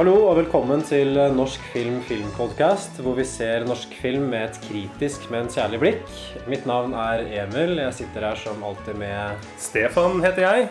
[0.00, 5.26] Hallo og velkommen til Norsk film filmpodcast, hvor vi ser norsk film med et kritisk,
[5.28, 6.14] men kjærlig blikk.
[6.48, 7.74] Mitt navn er Emil.
[7.82, 10.70] Jeg sitter her som alltid med Stefan heter jeg.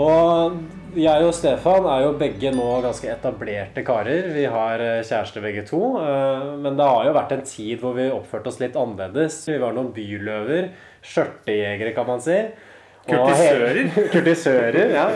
[0.00, 0.56] Og
[0.96, 4.30] jeg og Stefan er jo begge nå ganske etablerte karer.
[4.32, 5.82] Vi har eh, kjæreste begge to.
[6.00, 9.42] eh, Men det har jo vært en tid hvor vi oppførte oss litt annerledes.
[9.44, 10.70] Vi var noen byløver.
[11.04, 12.40] Skjørtejegere, kan man si.
[13.12, 13.82] Kurtisører.
[14.16, 15.10] Kurtisører, ja.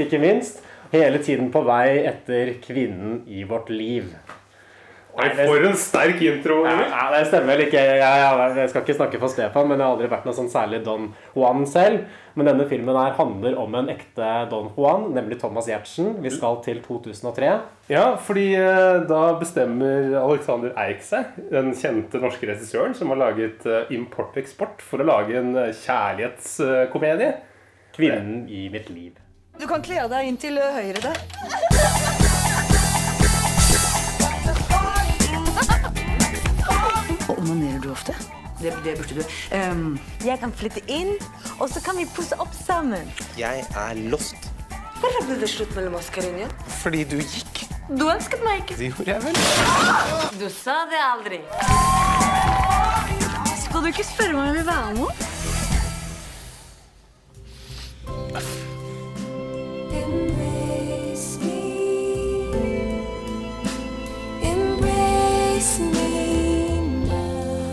[0.00, 0.64] Ikke minst.
[0.96, 4.10] Hele tiden på vei etter kvinnen i vårt liv.
[5.16, 6.58] Oi, for en sterk intro.
[6.68, 6.90] Emil.
[6.92, 7.80] ja, det stemmer ikke.
[7.80, 10.50] Jeg, jeg, jeg skal ikke snakke for Stefan, men jeg har aldri vært noe sånn
[10.52, 12.04] særlig Don Juan selv.
[12.36, 16.18] Men denne filmen her handler om en ekte Don Juan, nemlig Thomas Giertsen.
[16.20, 17.52] Vi skal til 2003.
[17.88, 23.64] Ja, fordi eh, da bestemmer Alexander Eik seg, den kjente norske regissøren som har laget
[23.64, 27.32] eh, Import-eksport, for å lage en eh, kjærlighetskomedie.
[27.96, 29.14] Kvinnen i mitt liv.
[29.60, 32.26] Du kan kle av deg inn til høyre der.
[37.28, 38.14] Onanerer du ofte?
[38.62, 39.22] Det, det burde du.
[39.56, 41.12] Ehm, Jeg kan flytte inn,
[41.60, 43.10] og så kan vi pusse opp sammen.
[43.38, 44.36] Jeg er lost
[44.96, 46.46] Hvorfor ble det slutt mellom oss, Karinja?
[46.80, 47.66] fordi du gikk.
[47.98, 48.76] Du ønsket meg ikke.
[48.80, 49.34] Det gjorde jeg vel.
[50.40, 51.38] Du sa det aldri.
[53.66, 55.10] Skal du ikke spørre meg om jeg vil være med?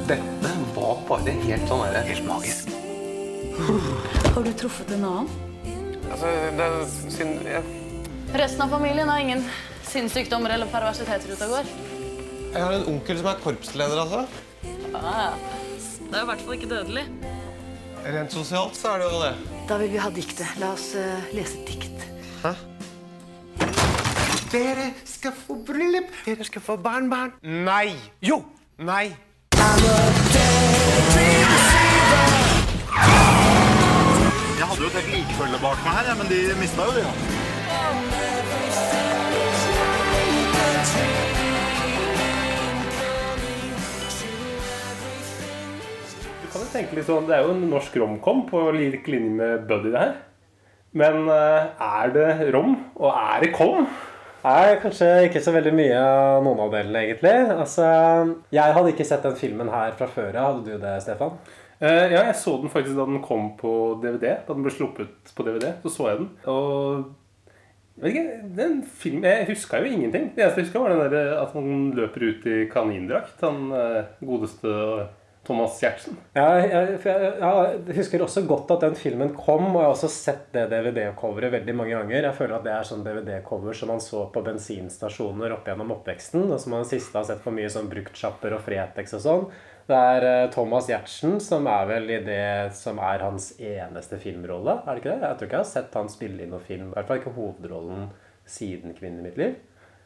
[0.08, 2.72] Dette var bare helt sånn der, helt magisk.
[4.34, 5.30] har du truffet en annen?
[6.10, 7.62] Altså, det er synd ja.
[8.34, 9.44] Resten av familien har ingen
[9.88, 11.74] sinnssykdommer eller perversiteter ute og går.
[12.54, 14.26] jeg har en onkel som er korpsleder, altså.
[14.94, 17.06] Det er i hvert fall ikke dødelig.
[18.04, 19.34] Rent sosialt så er det jo det.
[19.70, 20.58] Da vil vi ha diktet.
[20.62, 21.70] La oss uh, lese et
[22.44, 22.58] dikt.
[24.52, 27.32] Dere skal få bryllup, dere skal få barnbarn.
[27.42, 27.96] Nei.
[28.22, 28.44] Jo.
[28.78, 29.16] Nei.
[34.58, 37.04] Jeg hadde jo et helt likfølge bak meg her, men de mista jo det.
[37.08, 37.12] Ja.
[46.44, 49.34] Du kan jo tenke litt sånn, Det er jo en norsk romcom på lik linje
[49.34, 50.33] med Buddy, det her.
[50.98, 53.88] Men eh, er det rom, og er det kom?
[54.44, 57.34] Nei, kanskje ikke så veldig mye av noen av delene, egentlig.
[57.54, 57.86] Altså,
[58.52, 60.50] jeg hadde ikke sett den filmen her fra før av.
[60.50, 61.38] Hadde du det, Stefan?
[61.80, 63.72] Uh, ja, jeg så den faktisk da den kom på
[64.04, 64.36] DVD.
[64.44, 66.30] Da den ble sluppet på DVD, så så jeg den.
[66.52, 67.08] Og
[67.94, 70.30] jeg vet ikke, den filmen, Jeg huska jo ingenting.
[70.36, 73.40] Det eneste jeg huska, var den der, at han løper ut i kanindrakt.
[73.48, 74.76] Han uh, godeste
[75.44, 76.16] Thomas Giertsen.
[76.38, 80.10] Ja, jeg, jeg, jeg husker også godt at den filmen kom, og jeg har også
[80.12, 82.30] sett det DVD-coveret veldig mange ganger.
[82.30, 86.48] Jeg føler at det er sånn DVD-cover som man så på bensinstasjoner opp gjennom oppveksten,
[86.48, 89.46] og som man siste har sett på mye sånn bruktsjapper og Fretex og sånn.
[89.90, 94.78] Det er eh, Thomas Giertsen som er vel i det som er hans eneste filmrolle,
[94.80, 95.28] er det ikke det?
[95.28, 97.36] Jeg tror ikke jeg har sett han spille i noen film, i hvert fall ikke
[97.36, 98.08] hovedrollen
[98.48, 99.60] siden 'Kvinnen i mitt liv'.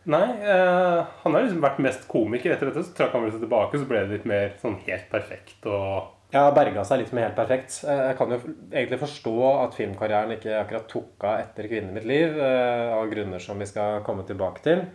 [0.08, 2.54] Nei, eh, han har liksom vært mest komiker.
[2.54, 5.10] Etter dette så trakk han vel seg tilbake, så ble det litt mer sånn helt
[5.12, 7.82] perfekt og Ja, berga seg litt med helt perfekt.
[7.88, 8.38] Eh, Jeg kan jo
[8.72, 9.36] egentlig forstå
[9.66, 13.60] at filmkarrieren ikke akkurat tok av etter 'Kvinnen i mitt liv', eh, av grunner som
[13.60, 14.86] vi skal komme tilbake til.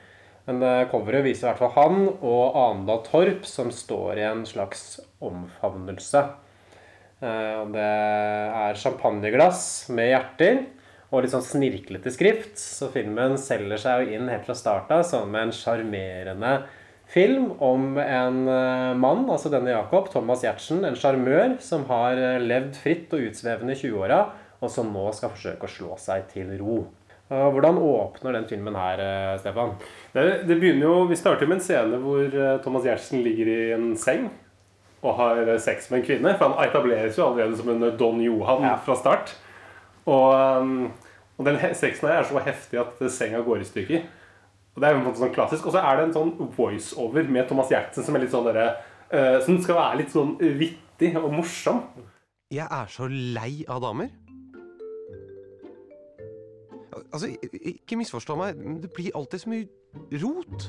[0.47, 4.99] Men coveret viser i hvert fall han og Anedal Torp som står i en slags
[5.23, 6.35] omfavnelse.
[7.21, 10.67] Det er champagneglass med hjerter
[11.13, 12.55] og litt sånn snirklete skrift.
[12.59, 16.63] Så filmen selger seg jo inn helt fra starten av som en sjarmerende
[17.13, 22.39] film om en eh, mann, altså denne Jakob, Thomas Giertsen, en sjarmør som har eh,
[22.41, 24.23] levd fritt og utsvevende i 20-åra,
[24.63, 26.79] og som nå skal forsøke å slå seg til ro.
[27.29, 29.03] Eh, Hvordan åpner den filmen her,
[29.43, 29.75] Stefan?
[30.17, 32.33] det, det begynner jo, Vi starter med en scene hvor
[32.65, 34.31] Thomas Giertsen ligger i en seng
[35.03, 36.33] og har sex med en kvinne.
[36.39, 38.77] For han etableres jo allerede som en Don Johan Ja.
[38.87, 39.33] fra start.
[40.07, 40.33] Og,
[40.63, 40.93] um,
[41.43, 44.05] og den sexen her er så heftig at senga går i stykker.
[44.73, 45.67] Og det er jo en måte sånn klassisk.
[45.67, 48.69] Og så er det en sånn voiceover med Thomas Gjertsen som er litt sånn derre
[49.11, 51.83] uh, Som skal være litt sånn vittig og morsom.
[52.53, 54.13] Jeg er så lei av damer.
[57.13, 60.69] Altså, ikke misforstå meg, men det blir alltid så mye rot.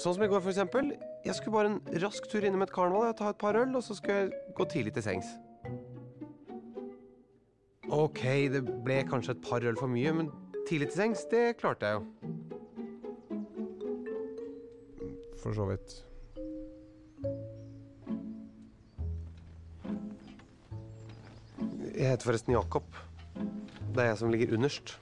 [0.00, 0.94] Sånn som i går, for eksempel.
[1.26, 3.84] Jeg skulle bare en rask tur innom et karneval, jeg ta et par øl, og
[3.86, 5.34] så skulle jeg gå tidlig til sengs.
[7.92, 10.30] Ok, det ble kanskje et par øl for mye, men
[10.68, 12.04] tidlig til sengs, det klarte jeg jo.
[15.42, 16.04] For så vidt.
[21.94, 22.88] Jeg heter forresten Jakob.
[23.94, 24.96] Det er jeg som ligger underst.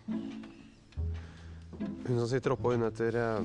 [2.06, 3.40] Hun som sitter oppå, hun heter eh,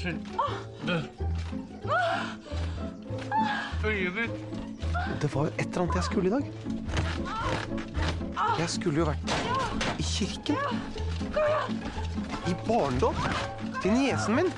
[0.00, 0.06] Ah.
[0.06, 0.28] Unnskyld.
[0.86, 0.92] Du.
[3.88, 4.30] Øyet mitt.
[5.22, 6.52] Det var jo et eller annet jeg skulle i dag.
[8.58, 9.34] Jeg skulle jo vært
[9.98, 10.56] i kirken.
[12.48, 13.16] I barndom.
[13.82, 14.48] Til niesen min.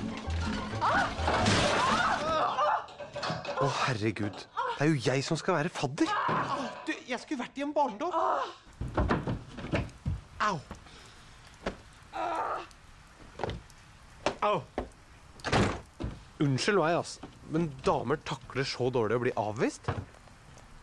[3.59, 4.45] Å, herregud.
[4.77, 6.07] Det er jo jeg som skal være fadder.
[6.87, 8.15] Du, jeg skulle vært i en barndom.
[10.43, 10.59] Au.
[14.43, 14.82] Au.
[16.43, 17.31] Unnskyld meg, altså.
[17.53, 19.89] Men damer takler så dårlig å bli avvist?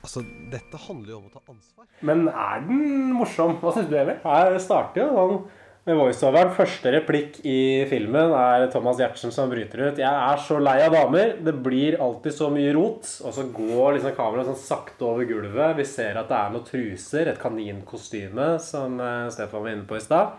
[0.00, 0.22] Altså,
[0.52, 1.88] dette handler jo om å ta ansvar.
[2.06, 3.58] Men er den morsom?
[3.60, 4.20] Hva syns du, Emil?
[4.24, 5.40] Her starter jo sånn
[5.88, 6.52] med voiceoveren.
[6.56, 10.00] Første replikk i filmen er Thomas Giertsen som bryter ut.
[10.00, 11.36] 'Jeg er så lei av damer.
[11.44, 15.76] Det blir alltid så mye rot.' Og så går liksom kameraet sånn sakte over gulvet.
[15.76, 19.96] Vi ser at det er noen truser, et kaninkostyme, som eh, Stefan var inne på
[19.96, 20.36] i stad.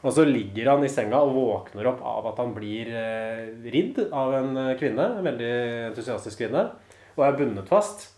[0.00, 4.00] Og så ligger han i senga og våkner opp av at han blir eh, ridd
[4.08, 5.08] av en eh, kvinne.
[5.18, 5.50] En veldig
[5.90, 6.70] entusiastisk kvinne.
[7.18, 8.08] Og er bundet fast.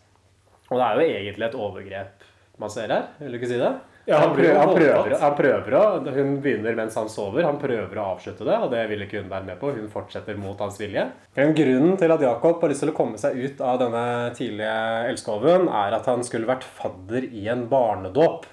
[0.70, 2.29] Og det er jo egentlig et overgrep
[2.62, 3.08] man ser her.
[3.19, 3.73] Vil du ikke si det?
[4.05, 7.44] Ja, han han, prøver, han, prøver, han prøver Hun begynner mens han sover.
[7.46, 9.70] Han prøver å avslutte det, og det vil ikke hun være med på.
[9.76, 11.05] Hun fortsetter mot hans vilje.
[11.38, 14.06] En grunn til at Jakob har lyst til å komme seg ut av denne
[14.38, 14.75] tidlige
[15.12, 18.49] elskoven, er at han skulle vært fadder i en barnedåp.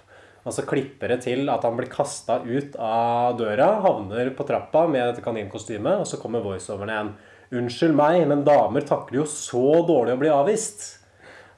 [0.49, 4.87] Og så klipper det til at han blir kasta ut av døra, havner på trappa
[4.89, 7.11] med dette kaninkostymet, og så kommer voiceoveren igjen.
[7.59, 10.87] Unnskyld meg, men damer takler jo så dårlig å bli avvist.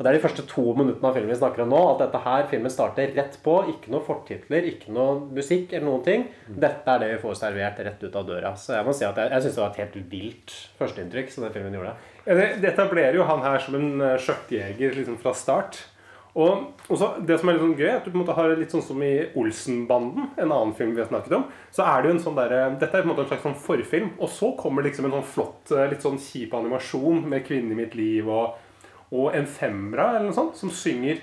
[0.02, 1.80] Og Det er de første to minuttene av filmen vi snakker om nå.
[1.92, 3.54] At dette her, filmen starter rett på.
[3.70, 6.24] Ikke noe fortitler, ikke noe musikk eller noen ting.
[6.50, 8.56] Dette er det vi får servert rett ut av døra.
[8.58, 11.46] Så jeg må si at jeg, jeg syns det var et helt vilt førsteinntrykk som
[11.46, 11.94] den filmen gjorde.
[12.26, 15.84] Ja, det, det etablerer jo han her som en uh, skjørtjeger liksom fra start.
[16.31, 18.54] Og også, det som er litt sånn gøy, er at du på en måte har
[18.56, 21.44] litt sånn som i Olsenbanden, en annen film vi har snakket om.
[21.75, 23.60] Så er det jo en sånn der, Dette er på en måte en slags sånn
[23.66, 24.13] forfilm.
[24.19, 27.81] Og så kommer liksom en sånn flott, eh, litt sånn kjip animasjon med 'Kvinnen i
[27.83, 28.56] mitt liv' og,
[29.12, 31.19] og en Femra eller noe sånt, som synger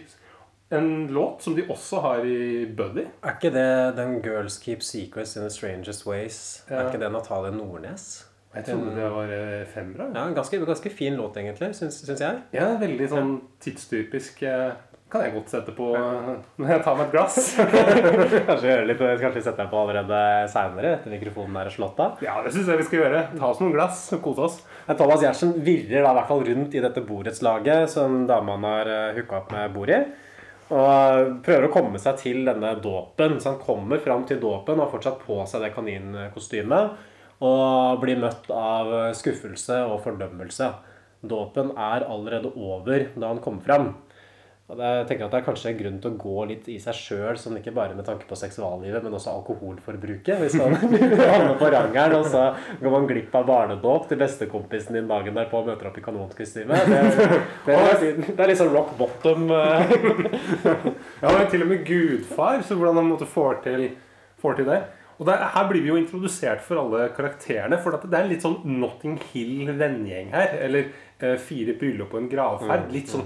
[0.71, 3.07] en låt som de også har i Buddy.
[3.25, 6.69] Er ikke det den 'Girls Keep Secrets in the Strangest Ways'?
[6.69, 6.83] Ja.
[6.83, 8.27] Er ikke det Natalie Nordnes?
[8.55, 10.05] Jeg trodde det var eh, Femra.
[10.15, 12.39] Ja, en ganske, ganske fin låt, egentlig, syns, syns jeg.
[12.53, 14.73] Ja, veldig sånn tidstypisk eh,
[15.09, 16.27] Kan jeg godt sette på eh,
[16.61, 17.37] når jeg tar meg et glass.
[18.49, 20.21] kanskje gjøre litt, kanskje sette deg på allerede
[20.53, 22.21] seinere, etter mikrofonen er slått av.
[22.25, 23.23] Ja, det syns jeg vi skal gjøre.
[23.39, 24.59] Ta oss noen glass og kose oss.
[24.91, 29.15] Thomas Gjersen virrer da i hvert fall rundt i dette borettslaget som damene har uh,
[29.17, 30.01] hooka opp med bord i.
[30.69, 33.39] Og prøver å komme seg til denne dåpen.
[33.41, 36.99] Så han kommer fram til dåpen og har fortsatt på seg det kaninkostymet.
[37.49, 40.69] Og blir møtt av skuffelse og fordømmelse.
[41.33, 43.89] Dåpen er allerede over da han kommer fram.
[44.69, 47.39] Jeg tenker at det er kanskje en grunn til å gå litt i seg sjøl,
[47.41, 50.43] sånn ikke bare med tanke på seksuallivet, men også alkoholforbruket.
[50.43, 52.43] Hvis man havner på rangeren, og så
[52.83, 56.83] går man glipp av barnedåp til bestekompisen din dagen derpå og møter opp i kanonkostyme.
[56.85, 56.99] Det,
[57.65, 59.49] det, det er liksom rock bottom.
[59.57, 59.97] eh.
[61.25, 63.89] Ja, men til og med gudfar, så hvordan han måtte får til,
[64.45, 64.83] får til det.
[65.19, 67.81] Og der, Her blir vi jo introdusert for alle karakterene.
[67.83, 70.55] For at det er en litt sånn Notting Hill vennegjeng her.
[70.69, 70.93] Eller
[71.25, 72.85] eh, Fire bryllup og en gravferd.
[72.87, 73.25] Mm, Litt sånn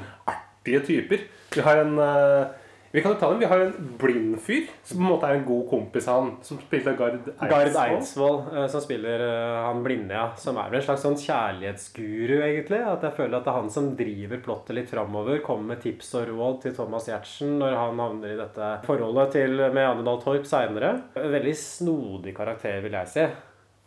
[0.63, 1.19] artige typer.
[1.55, 2.47] Vi har en eh,
[2.95, 3.39] vi kan jo ta dem.
[3.39, 6.33] Vi har en blind fyr som på en måte er en god kompis av han.
[6.45, 7.49] Som spilte Gard Eidsvoll.
[7.49, 10.27] Gard Eidsvoll, eh, som spiller eh, han blinde, ja.
[10.37, 12.83] Som er vel en slags sånn kjærlighetsguru, egentlig.
[12.85, 15.41] At jeg føler at det er han som driver plottet litt framover.
[15.47, 19.57] Kommer med tips og råd til Thomas Giertsen når han havner i dette forholdet til
[19.63, 20.93] med Anne Dahl Torp seinere.
[21.17, 23.25] Veldig snodig karakter, vil jeg si.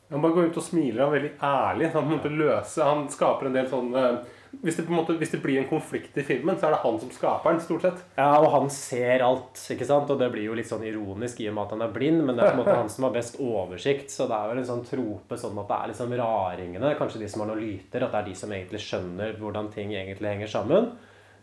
[0.09, 1.03] Han bare går ut og smiler.
[1.03, 1.93] Han er veldig ærlig.
[1.93, 5.59] Han, måtte løse, han skaper en del sånn eh, hvis det, måte, hvis det blir
[5.61, 8.03] en konflikt i filmen, så er det han som skaper den, stort sett.
[8.17, 10.11] Ja, og han ser alt, ikke sant?
[10.13, 12.37] Og det blir jo litt sånn ironisk i og med at han er blind, men
[12.37, 14.13] det er på en måte han som har best oversikt.
[14.13, 17.31] Så det er vel en sånn trope sånn at det er liksom raringene, kanskje de
[17.31, 20.53] som har noen lyter, at det er de som egentlig skjønner hvordan ting egentlig henger
[20.55, 20.93] sammen.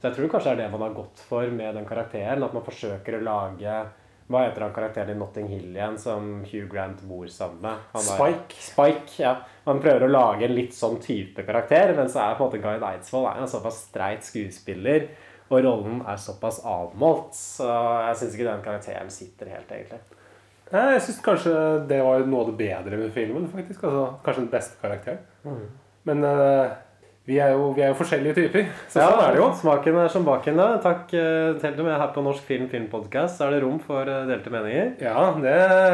[0.02, 2.54] Så jeg tror kanskje det er det man har gått for med den karakteren, at
[2.56, 3.74] man forsøker å lage
[4.30, 7.76] Hva heter han karakteren i Notting Hill igjen, som Hugh Grant bor sammen med?
[7.92, 8.60] Han er- Spike.
[8.62, 9.34] Spike, ja.
[9.66, 12.62] Han prøver å lage en litt sånn type karakter, men så er på en måte
[12.62, 15.08] Guy Eidsvoll er en såpass streit skuespiller,
[15.50, 17.66] og rollen er såpass avmålt, så
[18.08, 20.00] jeg syns ikke den karakteren sitter helt, egentlig.
[20.72, 23.48] Nei, Jeg syns kanskje det var noe av det bedre med filmen.
[23.52, 25.18] faktisk altså, Kanskje den beste karakteren.
[25.44, 25.66] Mm.
[26.04, 26.70] Men eh,
[27.22, 29.48] vi, er jo, vi er jo forskjellige typer, så ja, sånn er det jo.
[29.60, 30.56] Smaken er som baken.
[30.58, 30.68] da.
[30.82, 33.38] Takk eh, til og med her på Norsk Film Filmpodkast.
[33.44, 34.96] Er det rom for eh, delte meninger.
[35.04, 35.52] Ja, det,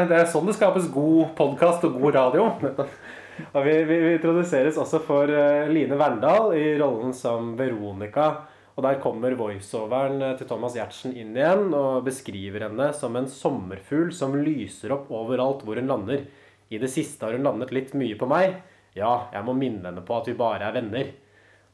[0.09, 2.47] det er sånn det skapes god podkast og god radio.
[3.55, 8.25] Og vi, vi, vi introduseres også for eh, Line Verndal i rollen som Veronica.
[8.73, 14.09] Og der kommer voiceoveren til Thomas Giertsen inn igjen og beskriver henne som en sommerfugl
[14.15, 16.25] som lyser opp overalt hvor hun lander.
[16.73, 18.57] I det siste har hun landet litt mye på meg.
[18.95, 21.11] Ja, jeg må minne henne på at vi bare er venner.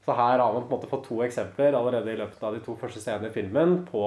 [0.06, 2.60] Så her har man på en måte fått to eksempler allerede i løpet av de
[2.62, 4.04] to første scenene i filmen på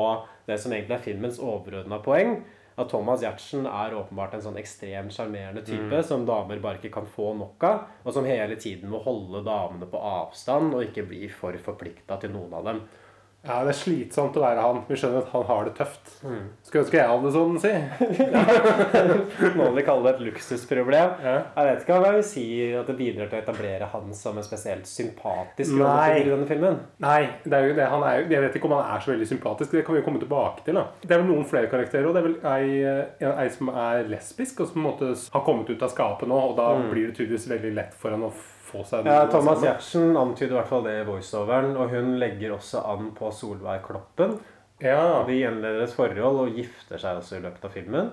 [0.46, 2.44] det som egentlig er filmens overordna poeng.
[2.78, 6.04] At Thomas Giertsen er åpenbart en sånn ekstremt sjarmerende type Mm.
[6.04, 9.90] som damer bare ikke kan få nok av, og som hele tiden må holde damene
[9.90, 12.80] på avstand og ikke bli for forplikta til noen av dem.
[13.48, 14.82] Ja, det er slitsomt å være han.
[14.88, 16.10] Vi skjønner at han har det tøft.
[16.22, 16.42] Mm.
[16.68, 17.70] Skulle ønske jeg hadde det sånn, si.
[19.56, 21.14] Noen vil kalle det et luksusproblem.
[21.24, 22.44] Jeg vet ikke hva jeg vil si
[22.78, 26.20] at det bidrar til å etablere han som en spesielt sympatisk Nei.
[26.20, 26.78] i denne filmen.
[27.04, 27.88] Nei, det er jo det.
[27.94, 29.72] Han er jo, jeg vet ikke om han er så veldig sympatisk.
[29.78, 30.78] Det kan vi jo komme tilbake til.
[30.78, 30.84] da.
[31.02, 32.08] Det er vel noen flere karakterer.
[32.10, 35.46] Og det er vel ei, ei som er lesbisk, og som på en måte har
[35.48, 36.38] kommet ut av skapet nå.
[36.52, 36.90] Og da Mm.
[36.92, 38.32] blir det tydeligvis veldig lett for han å
[38.68, 39.62] få seg Ja, Thomas.
[39.64, 43.82] Giertsen antyder i hvert fall det i voiceoveren, og hun legger også an på Solveig
[43.86, 44.38] Kloppen.
[44.84, 45.24] Ja.
[45.26, 48.10] De gjenleder et forhold og gifter seg også i løpet av filmen.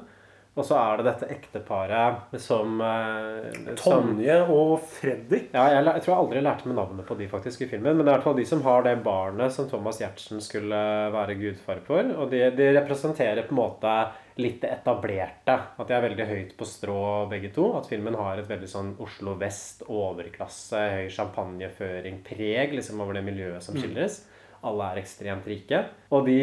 [0.55, 5.41] Og så er det dette ekteparet som eh, som- Tonje og Freddy.
[5.51, 7.97] Ja, jeg, jeg tror jeg aldri lærte meg navnet på de faktisk i filmen.
[7.97, 10.79] Men det er i hvert fall de som har det barnet som Thomas Giertsen skulle
[11.11, 12.07] være gudfar for.
[12.15, 13.97] Og de, de representerer på en måte
[14.37, 15.53] litt det etablerte.
[15.79, 16.97] At de er veldig høyt på strå
[17.31, 17.69] begge to.
[17.77, 23.23] At filmen har et veldig sånn Oslo vest, overklasse, høy champagneføring, preg liksom over det
[23.23, 23.81] miljøet som Mm.
[23.83, 24.17] skildres.
[24.65, 25.85] Alle er ekstremt rike.
[26.11, 26.39] Og de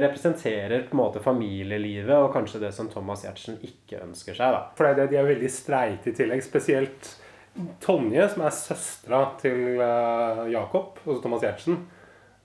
[0.00, 4.50] representerer på en måte familielivet og kanskje det som Thomas Giertsen ikke ønsker seg.
[4.52, 4.70] da.
[4.76, 6.42] For det de er veldig streite i tillegg.
[6.42, 7.16] Spesielt
[7.80, 11.86] Tonje, som er søstera til eh, Jakob, altså Thomas Giertsen.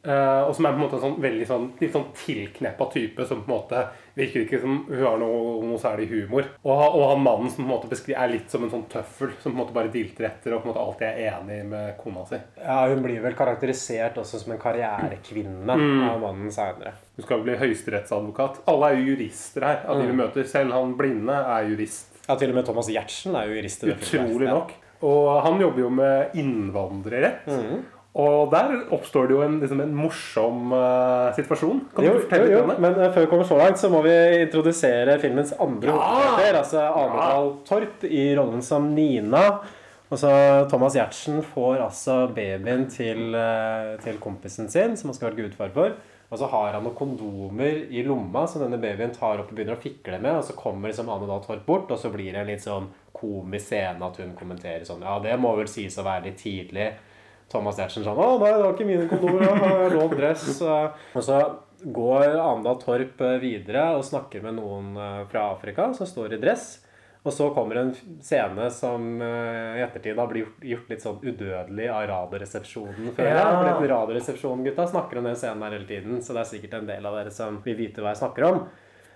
[0.03, 3.25] Eh, og som er på en måte en sånn veldig sånn, litt sånn tilkneppa type
[3.29, 3.81] som på en måte
[4.17, 6.47] virker ikke som hun har noe, noe særlig humor.
[6.65, 9.51] Og, og han mannen som på en måte er litt som en sånn tøffel, som
[9.53, 12.25] på en måte bare dilter etter og på en måte alltid er enig med kona
[12.25, 12.39] si.
[12.57, 16.09] Ja, Hun blir vel karakterisert også som en karrierekvinne Mm.
[16.09, 16.93] av mannen seinere.
[17.15, 18.61] Hun skal bli høyesterettsadvokat.
[18.67, 19.85] Alle er jo jurister her.
[19.87, 20.17] av de vi Mm.
[20.17, 20.43] møter.
[20.47, 22.07] Selv han blinde er jurist.
[22.27, 23.83] Ja, Til og med Thomas Giertsen er jo jurist.
[23.83, 24.71] Utrolig nok.
[25.03, 27.45] Og han jobber jo med innvandrerrett.
[27.47, 27.83] Mm.
[28.19, 31.77] Og der oppstår det jo en, liksom en morsom uh, situasjon.
[31.95, 32.79] Kan Jo, du fortelle jo, jo, litt om det?
[32.83, 35.99] men uh, før vi kommer så langt, så må vi introdusere filmens andre Ja!
[36.09, 36.57] hovedkarakter.
[36.59, 37.37] Altså ja.
[37.69, 39.45] Torp i rollen som Nina.
[40.11, 40.31] Og så
[40.67, 45.71] Thomas Giertsen får altså babyen til, uh, til kompisen sin, som han skal være gudfar
[45.71, 45.95] for.
[46.31, 49.75] Og så har han noen kondomer i lomma som denne babyen tar opp og begynner
[49.77, 50.35] å fikle med.
[50.41, 53.71] Og så kommer liksom Amedal Torp bort, og så blir det en litt sånn komisk
[53.71, 56.89] scene at hun kommenterer sånn Ja, det må vel sies å være litt tidlig.
[57.51, 59.43] Thomas Giertsen sånn 'Å, nei, det var ikke mine kondomer.
[59.45, 60.61] Jeg har lånt dress.'
[61.17, 61.41] Og så
[61.83, 66.41] går Andal Torp eh, videre og snakker med noen eh, fra Afrika som står i
[66.41, 66.79] dress.
[67.21, 67.91] Og så kommer en
[68.25, 73.11] scene som eh, i ettertid har blitt gjort, gjort litt sånn udødelig av Radioresepsjonen.
[73.13, 73.35] jeg.
[73.35, 73.75] Ja.
[73.93, 77.19] Radioresepsjonen-gutta snakker om den scenen her hele tiden, så det er sikkert en del av
[77.19, 78.63] dere som vil vite hva jeg snakker om.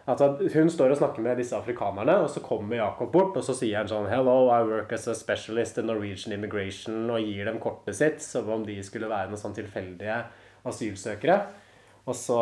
[0.05, 0.21] At
[0.53, 3.79] hun står og snakker med disse afrikanerne, og så kommer Jakob bort, og så sier
[3.79, 7.97] han sånn Hello, I work as a specialist in Norwegian immigration, og gir dem kortet
[7.97, 10.19] sitt, som om de skulle være noen sånn tilfeldige
[10.69, 11.39] asylsøkere.
[12.05, 12.37] Og så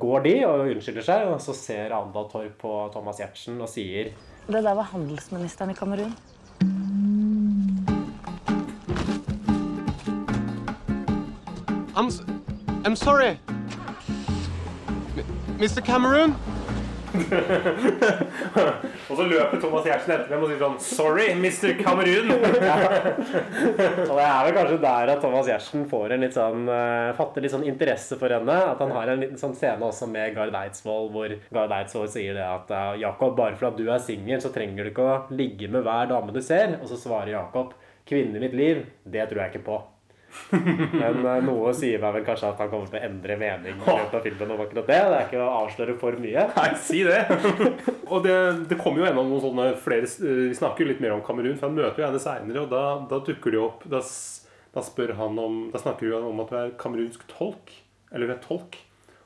[0.00, 4.14] går de og unnskylder seg, og så ser Andal Torp på Thomas Giertsen og sier
[4.46, 6.16] Det der var handelsministeren i Kamerun.
[11.92, 12.08] I'm,
[12.88, 13.36] I'm sorry.
[15.60, 15.84] Mr.
[15.84, 16.34] Cameroon?
[19.08, 21.74] Og så løper Thomas Giertsen etter dem og sier sånn Sorry, Mr.
[21.80, 22.32] Cameroon!
[24.08, 27.44] Og det er vel kanskje der at Thomas Giertsen får en litt sånn uh, fatter
[27.44, 28.58] litt sånn interesse for henne.
[28.72, 32.32] At han har en liten sånn scene også med Gard Eidsvoll, hvor Gard Eidsvoll sier
[32.38, 35.22] det at uh, Jakob, bare for at du er singel, så trenger du ikke å
[35.36, 36.78] ligge med hver dame du ser.
[36.80, 37.76] Og så svarer Jakob
[38.08, 39.82] kvinnen i mitt liv, det tror jeg ikke på.
[40.52, 43.96] Men eh, noe sier meg vel kanskje at han kommer til å endre mening i
[43.98, 44.98] løpet av filmen om akkurat det.
[44.98, 46.46] Det er ikke å avsløre for mye.
[46.56, 47.20] Nei, si det!
[48.12, 48.36] og det,
[48.70, 51.58] det kommer jo enda noen sånne flere eh, Vi snakker jo litt mer om Kamerun,
[51.58, 54.00] for han møter jo henne seinere, og da, da dukker det jo opp da,
[54.72, 57.76] da spør han om Da snakker han om at du er kamerunsk tolk.
[58.12, 58.80] Eller du er tolk.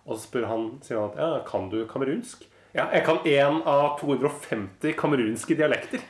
[0.06, 2.46] Og så spør han, sier han at ja, kan du kamerunsk?
[2.76, 6.02] Ja, jeg kan én av 250 kamerunske dialekter.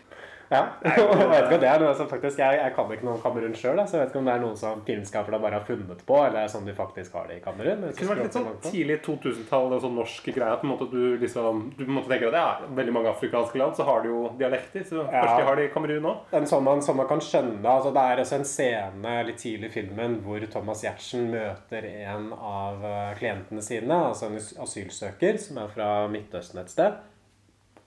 [0.50, 3.16] Ja, jeg vet ikke om det er noe som faktisk Jeg, jeg kan ikke noe
[3.16, 5.64] om Kamerun sjøl, så jeg vet ikke om det er noe som filmskaperne bare har
[5.66, 7.82] funnet på, eller som sånn de faktisk har det i Kamerun.
[7.82, 10.52] Det kunne vært litt sånn tidlig 2000-tall, en sånn norsk greie.
[10.52, 13.10] At på en måte du liksom Du på en måte tenker at ja, veldig mange
[13.10, 14.86] afrikanske land så har de jo dialekter.
[14.86, 15.08] Så Ja.
[15.24, 16.22] kanskje de har det i Kamerun òg.
[16.38, 19.70] En sånn man, sånn man kan skjønne altså Det er også en scene litt tidlig
[19.70, 25.58] i filmen hvor Thomas Giertsen møter en av eh, klientene sine, altså en asylsøker som
[25.58, 26.96] er fra Midtøsten et sted.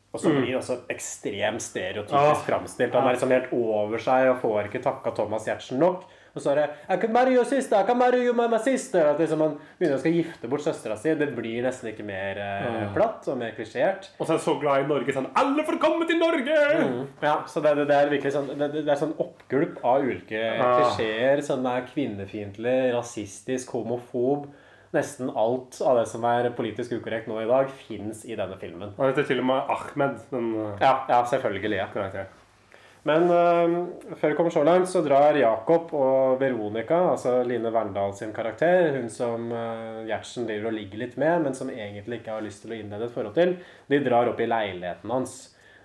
[0.10, 2.46] Og så blir det også ekstremt stereotypisk Ah.
[2.48, 2.96] framstilt.
[2.98, 6.08] Han er liksom helt over seg og får ikke takka Thomas Giertsen nok.
[6.36, 9.06] Og så er det I can marry your sister, I can marry you my sister.
[9.10, 11.14] At liksom man begynner å skal gifte bort søstera si.
[11.18, 12.94] Det blir nesten ikke mer eh, Ah.
[12.94, 14.10] platt og mer klisjert.
[14.20, 15.14] Og så er han så glad i Norge.
[15.14, 16.58] Sånn Alle får komme til Norge!
[16.80, 17.08] Mm.
[17.22, 20.42] Ja, så det, det, det er virkelig sånn det, det er sånn oppgulp av ulike
[20.42, 20.72] ja.
[20.80, 21.42] klisjeer.
[21.46, 24.50] Sånn er kvinnefiendtlig, rasistisk, homofob.
[24.96, 28.96] Nesten alt av det som er politisk ukorrekt nå i dag, fins i denne filmen.
[28.98, 30.22] Og heter til og med Ahmed.
[30.32, 31.78] Den, uh, Ja, ja selvfølgelig.
[31.78, 32.24] Ja.
[33.06, 38.16] Men uh, før vi kommer så langt, så drar Jakob og Veronica, altså Line Verndal
[38.18, 42.40] sin karakter, hun som uh, Gjertsen driver og ligger litt med, men som egentlig ikke
[42.40, 43.56] har lyst til å innlede et forhold til,
[43.94, 45.38] de drar opp i leiligheten hans.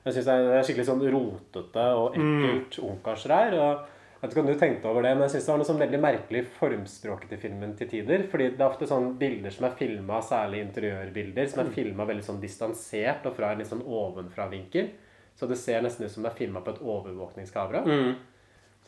[0.04, 3.54] Jeg synes Det er skikkelig sånn rotete og ekkelt ungkarsreir.
[3.60, 3.93] og
[4.24, 5.80] jeg vet ikke om du tenkte over det, men jeg synes det var noe sånn
[5.82, 8.22] veldig merkelig formspråket til filmen til tider.
[8.32, 12.24] Fordi det er ofte sånn bilder som er filma, særlig interiørbilder, som er filma veldig
[12.24, 14.88] sånn distansert og fra en litt sånn ovenfra-vinkel.
[15.36, 17.84] Så det ser nesten ut som det er filma på et overvåkningskamera.
[17.84, 18.16] Mm.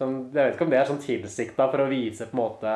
[0.01, 2.73] Sånn, jeg vet ikke om det er sånn tilsikta for å vise på en måte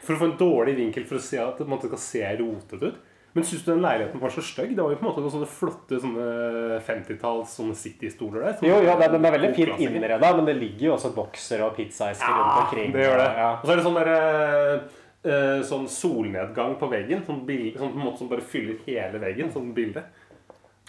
[0.00, 3.04] For å få en dårlig vinkel for å se at det skal se rotete ut.
[3.32, 4.72] Men syns du den leiligheten var så stygg?
[4.76, 8.64] Det var jo på en måte noen sånne flotte sånne 50-talls sånne City-stoler der.
[8.66, 12.34] Jo, ja, den, er veldig fint innreda, men det ligger jo også bokser og pizzaesker
[12.34, 12.90] rundt omkring.
[12.96, 13.28] det gjør det.
[13.38, 13.52] Ja.
[13.52, 14.96] Og så er det sånn der, eh,
[15.30, 17.22] eh, sånn solnedgang på veggen.
[17.28, 19.54] Sånn, bilde, sånn på en måte som bare fyller hele veggen.
[19.54, 20.02] Sånn bilde.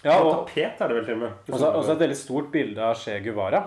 [0.02, 1.52] Ja, og, tapet er det vel til og med.
[1.52, 3.62] Og så et veldig stort bilde av Che Guevara.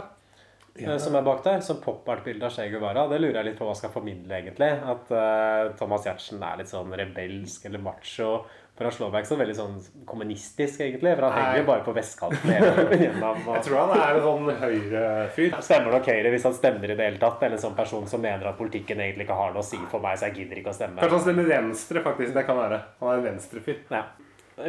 [0.76, 0.98] Ja.
[1.00, 1.62] Som er bak der.
[1.64, 3.08] Som pop-art-bilde av Che Guevara.
[3.08, 4.68] Det lurer jeg litt på hva skal formidle, egentlig.
[4.84, 8.32] At uh, Thomas Giertsen er litt sånn rebelsk eller macho.
[8.76, 11.14] For han slår meg ikke så veldig sånn kommunistisk, egentlig.
[11.16, 11.44] For han Nei.
[11.46, 12.52] henger jo bare på vestkanten
[13.06, 13.38] gjennom.
[13.48, 15.56] og- Jeg tror han er en sånn høyrefyr.
[15.64, 17.42] Stemmer nok Høyre hvis han stemmer i det hele tatt.
[17.44, 20.04] Eller en sånn person som mener at politikken egentlig ikke har noe å si for
[20.04, 21.00] meg, så jeg gidder ikke å stemme.
[21.00, 22.34] Kanskje han stemmer venstre, faktisk.
[22.36, 22.82] Det kan være.
[23.00, 23.80] Han er en venstrefyr.
[23.92, 24.04] Ja.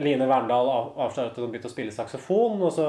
[0.03, 2.61] Line Verndal av- avslører at hun begynte å spille saksofon.
[2.63, 2.87] og så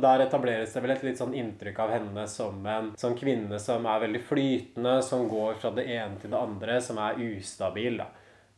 [0.00, 3.84] Der etableres det vel et litt sånn inntrykk av henne som en som kvinne som
[3.86, 7.98] er veldig flytende, som går fra det ene til det andre, som er ustabil.
[7.98, 8.06] da.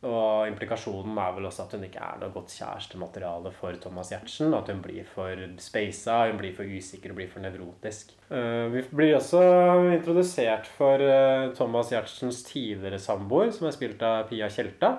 [0.01, 4.53] Og implikasjonen er vel også at hun ikke er noe godt kjærestemateriale for Thomas Giertsen.
[4.57, 8.15] At hun blir for speisa, hun blir for usikker og blir for nevrotisk.
[8.33, 9.43] Eh, vi blir også
[9.93, 14.95] introdusert for eh, Thomas Giertsens tidligere samboer, som er spilt av Pia Tjelta.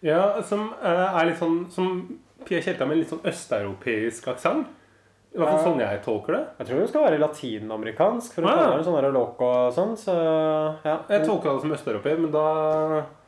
[0.00, 2.02] Ja, som eh, er litt sånn Som
[2.46, 4.74] Pia Tjelta med en litt sånn østeuropeisk aksent.
[5.34, 6.42] I hvert fall sånn jeg tolker det.
[6.62, 8.56] Jeg tror hun skal være latinamerikansk, for hun Ah.
[8.62, 10.14] kaller henne sånn loco og sånn, så
[10.88, 10.94] ja.
[11.10, 12.46] Jeg tolka det som østeuropeer, men da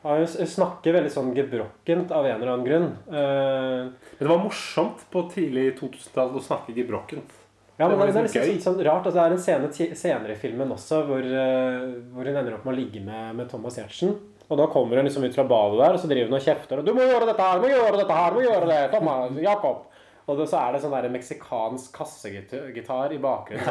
[0.01, 2.89] Ja, hun snakker veldig sånn gebrokkent av en eller annen grunn.
[3.11, 7.35] Uh, Men det var morsomt på tidlig 2000-tall å snakke gebrokkent.
[7.77, 9.05] ja, men det, det, det er liksom liksom sånn, sånn rart.
[9.05, 11.85] Altså, det er en scene senere i filmen også hvor, uh,
[12.15, 14.17] hvor hun ender opp med å ligge med, med Thomas Giertsen.
[14.51, 16.81] Og da kommer hun liksom ut fra badet der, og så driver hun og kjefter.
[16.81, 17.61] Og 'Du må gjøre dette her!
[17.61, 18.33] Du må gjøre dette her!
[18.33, 18.81] Du må gjøre det!
[18.97, 19.37] Thomas!
[19.45, 19.85] Jakob!'
[20.31, 23.65] Og så er det sånn der meksikansk kassegitar i bakgrunnen.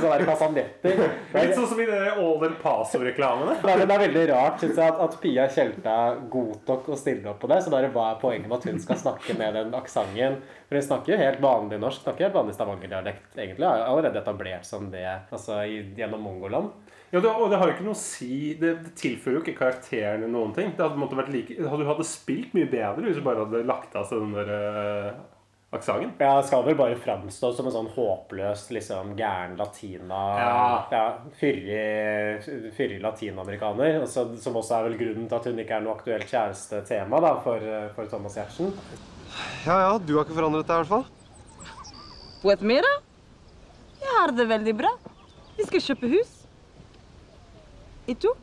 [0.00, 1.00] Sånn, der kasanetter.
[1.34, 3.56] Litt sånn som i det All El Paso-reklamene.
[3.64, 5.96] Det er veldig rart synes jeg, at, at Pia Tjelta
[6.32, 7.62] godtok å stille opp på det.
[7.64, 10.40] Så bare hva er poenget med at hun skal snakke med den aksenten?
[10.68, 12.04] For hun snakker jo helt vanlig norsk.
[12.04, 13.66] Snakker helt vanlig stavangerdialekt, egentlig.
[13.66, 16.89] Har allerede etablert som det altså, gjennom Mongoland.
[17.10, 19.56] Ja, det, og det har jo ikke noe å si Det, det tilfører jo ikke
[19.58, 20.70] karakterene noen ting.
[20.78, 23.96] Det hadde, vært like, hadde, du hadde spilt mye bedre hvis du bare hadde lagt
[23.98, 25.08] av seg den der øh,
[25.74, 26.12] aksenten.
[26.22, 30.54] Ja, skal vel bare framstå som en sånn håpløs, liksom gæren latina Ja.
[30.94, 31.02] ja
[31.40, 34.00] Fyrig fyrig latinamerikaner.
[34.02, 37.20] og så- Som også er vel grunnen til at hun ikke er noe aktuelt kjærestetema
[37.20, 37.58] da, for,
[37.94, 38.70] for Thomas Giertsen.
[39.66, 41.06] Ja ja, du har ikke forandret deg i hvert fall.
[42.42, 42.94] Vet mer, da?
[44.00, 44.90] Jeg har det veldig bra.
[45.58, 46.36] Vi skal kjøpe hus.
[48.10, 48.34] I to?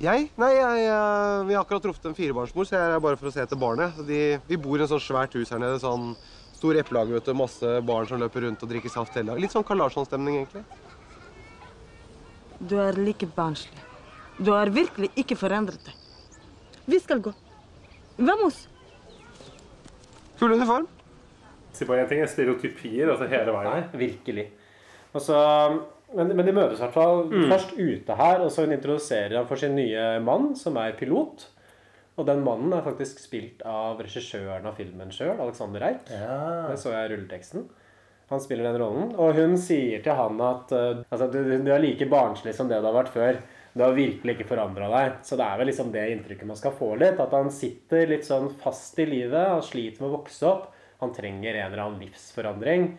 [0.00, 0.30] Jeg?
[0.40, 3.32] Nei, jeg, jeg, vi har akkurat truffet en firebarnsmor, så jeg er bare for å
[3.34, 3.98] se etter barnet.
[4.08, 5.80] De, vi bor i et sånn svært hus her nede.
[5.82, 6.14] sånn
[6.60, 7.32] Stor eplehage, vet du.
[7.36, 9.40] Masse barn som løper rundt og drikker saft hele dagen.
[9.40, 10.64] Litt sånn Karl Larsson-stemning, egentlig.
[12.60, 13.80] Du er like barnslig.
[14.36, 15.96] Du har virkelig ikke forandret deg.
[16.88, 17.32] Vi skal gå.
[18.20, 18.66] Vamos.
[20.40, 20.88] Full uniform.
[21.76, 23.72] Si bare en ting, stereotypier altså hele veien.
[23.72, 24.46] Nei, virkelig.
[25.14, 25.40] Og så,
[26.16, 27.48] men, men de møtes i hvert fall Mm.
[27.52, 31.46] først ute her, og så hun introduserer ham for sin nye mann, som er pilot.
[32.18, 36.10] Og den mannen er faktisk spilt av regissøren av filmen sjøl, Alexander Eik.
[36.10, 36.66] Ja.
[36.68, 37.68] Det så jeg i rulleteksten.
[38.30, 39.14] Han spiller den rollen.
[39.18, 42.78] Og hun sier til han at uh, altså, du, du er like barnslig som det
[42.82, 43.38] du har vært før.
[43.74, 45.16] Du har virkelig ikke forandra deg.
[45.26, 47.18] Så det er vel liksom det inntrykket man skal få litt.
[47.22, 49.48] At han sitter litt sånn fast i livet.
[49.50, 50.68] Han sliter med å vokse opp.
[51.00, 52.90] Han trenger en eller annen livsforandring.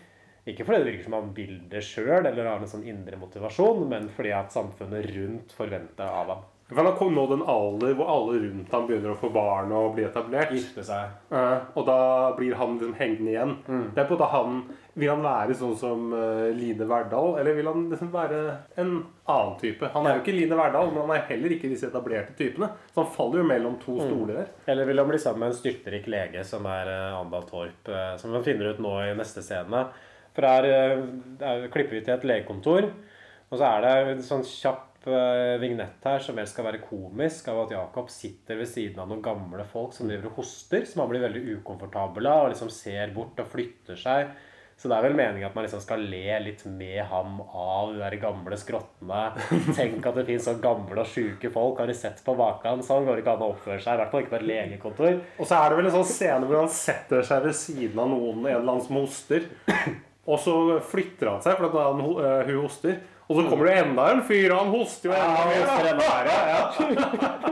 [0.50, 3.86] Ikke fordi det virker som han vil det sjøl eller har en sånn indre motivasjon,
[3.92, 6.50] men fordi at samfunnet rundt forventer av ham.
[6.72, 9.98] For han kom nå den alder hvor alle rundt ham begynner å få barn og
[9.98, 10.54] bli etablert.
[10.56, 11.18] Gifte seg.
[11.32, 11.98] Uh, og da
[12.38, 13.58] blir han liksom hengende igjen.
[13.92, 17.68] Det er på at han Vil han være sånn som uh, Line Verdal, eller vil
[17.70, 18.40] han liksom være
[18.82, 18.90] en
[19.32, 19.88] annen type?
[19.94, 22.68] Han er jo ikke Line Verdal, men han er heller ikke disse etablerte typene.
[22.92, 24.50] Så han faller jo mellom to stoler der.
[24.72, 28.16] Eller vil han bli sammen med en styrtrik lege som er uh, Andal Torp, eh,
[28.20, 29.86] som man finner ut nå i neste scene.
[30.36, 31.02] For her eh,
[31.44, 32.88] er, klipper vi til et legekontor,
[33.52, 37.50] og så er det en sånn kjapp eh, vignett her som helst skal være komisk,
[37.52, 41.04] av at Jakob sitter ved siden av noen gamle folk som driver og hoster, som
[41.04, 44.32] han blir veldig ukomfortabel av, og liksom ser bort og flytter seg.
[44.82, 48.00] Så det er vel meningen at man liksom skal le litt med ham av de
[48.02, 49.20] der gamle skrottene.
[49.78, 51.78] Tenk at det finnes så gamle og sjuke folk.
[51.84, 52.82] Har de sett på maken?
[52.88, 53.94] Sånn går det ikke an å oppføre seg.
[53.94, 55.20] I hvert fall ikke på et legekontor.
[55.38, 58.10] Og så er det vel en sånn scene hvor han setter seg ved siden av
[58.10, 59.46] noen, en eller annen som hoster.
[60.32, 60.54] Og så
[60.92, 63.02] flytter han seg, for han, eh, hun hoster.
[63.32, 65.60] Og så kommer det enda en fyr, og han hoster jo enda mer.
[65.62, 66.64] Ja, enda mer, ja.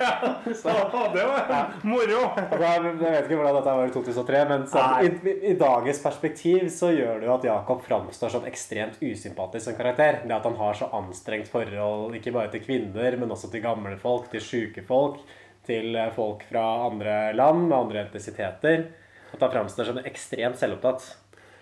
[0.00, 1.08] ja.
[1.12, 2.22] det var moro.
[2.46, 6.70] Altså, jeg vet ikke hvordan dette var i 2003, men sånn, i, i dagens perspektiv
[6.72, 10.22] så gjør det jo at Jakob framstår som ekstremt usympatisk som karakter.
[10.24, 13.98] Det at han har så anstrengt forhold ikke bare til kvinner, men også til gamle
[14.00, 15.20] folk, til sjuke folk,
[15.68, 18.88] til eh, folk fra andre land med andre etnisiteter.
[19.34, 21.19] At han framstår som ekstremt selvopptatt.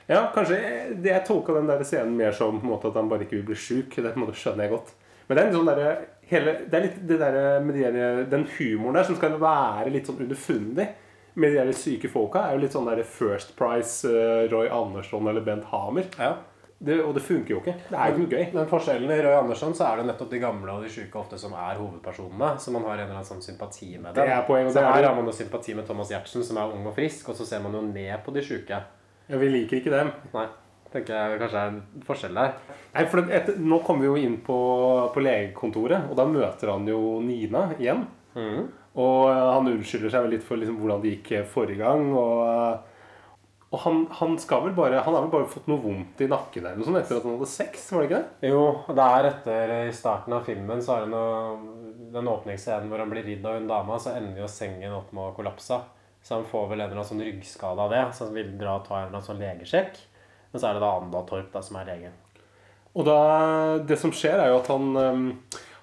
[0.08, 0.56] Ja, kanskje
[1.02, 3.42] det Jeg tolka den der scenen mer som på en måte at han bare ikke
[3.42, 3.92] vil bli sjuk.
[3.92, 4.94] Det på en måte skjønner jeg godt.
[5.28, 8.46] Men det er sånn der, hele, det er litt det der med de der, den
[8.56, 10.86] humoren der som skal være litt sånn underfundig
[11.38, 15.28] med de der syke folka, er jo litt sånn der First Price, eh, Roy Andersson
[15.28, 16.08] eller Bent Hamer.
[16.78, 17.74] Det, og det funker jo ikke.
[17.90, 18.50] Det er jo ikke noe gøy.
[18.54, 21.38] Men forskjellen i Roy Andersson så er det nettopp de gamle og de sjuke ofte
[21.38, 22.52] som er hovedpersonene.
[22.62, 24.22] Så man har en eller annen sånn sympati med dem.
[24.22, 26.60] Det er poenget, så det er her har man jo sympati med Thomas Giertsen, som
[26.62, 28.78] er ung og frisk, og så ser man jo ned på de sjuke.
[29.28, 30.10] Ja, vi liker ikke dem.
[30.32, 30.48] Nei.
[30.92, 32.54] tenker jeg kanskje er en forskjell der.
[32.94, 34.58] Nei, for etter, Nå kommer vi jo inn på,
[35.12, 38.06] på legekontoret, og da møter han jo Nina igjen.
[38.98, 42.08] Og eh, han unnskylder seg litt for liksom, hvordan det gikk eh, forrige gang.
[42.16, 46.22] Og, eh, og han, han, skal vel bare, han har vel bare fått noe vondt
[46.24, 47.84] i nakken eller noe sånt etter at han hadde sex?
[47.92, 48.48] var det ikke det?
[48.48, 51.76] Jo, det er etter I starten av filmen så er det noe,
[52.14, 55.26] den åpningsscenen hvor han blir ridd av hun dama, så ender jo sengen opp med
[55.26, 55.82] å kollapse.
[56.22, 58.78] Så han får vel en eller annen sånn ryggskade av det, så han vil dra
[58.78, 60.00] og ta en eller annen sånn legesjekk.
[60.50, 62.16] Men så er det da Anda Torp da, som er legen.
[62.98, 63.18] Og da,
[63.86, 65.26] det som skjer, er jo at han øhm,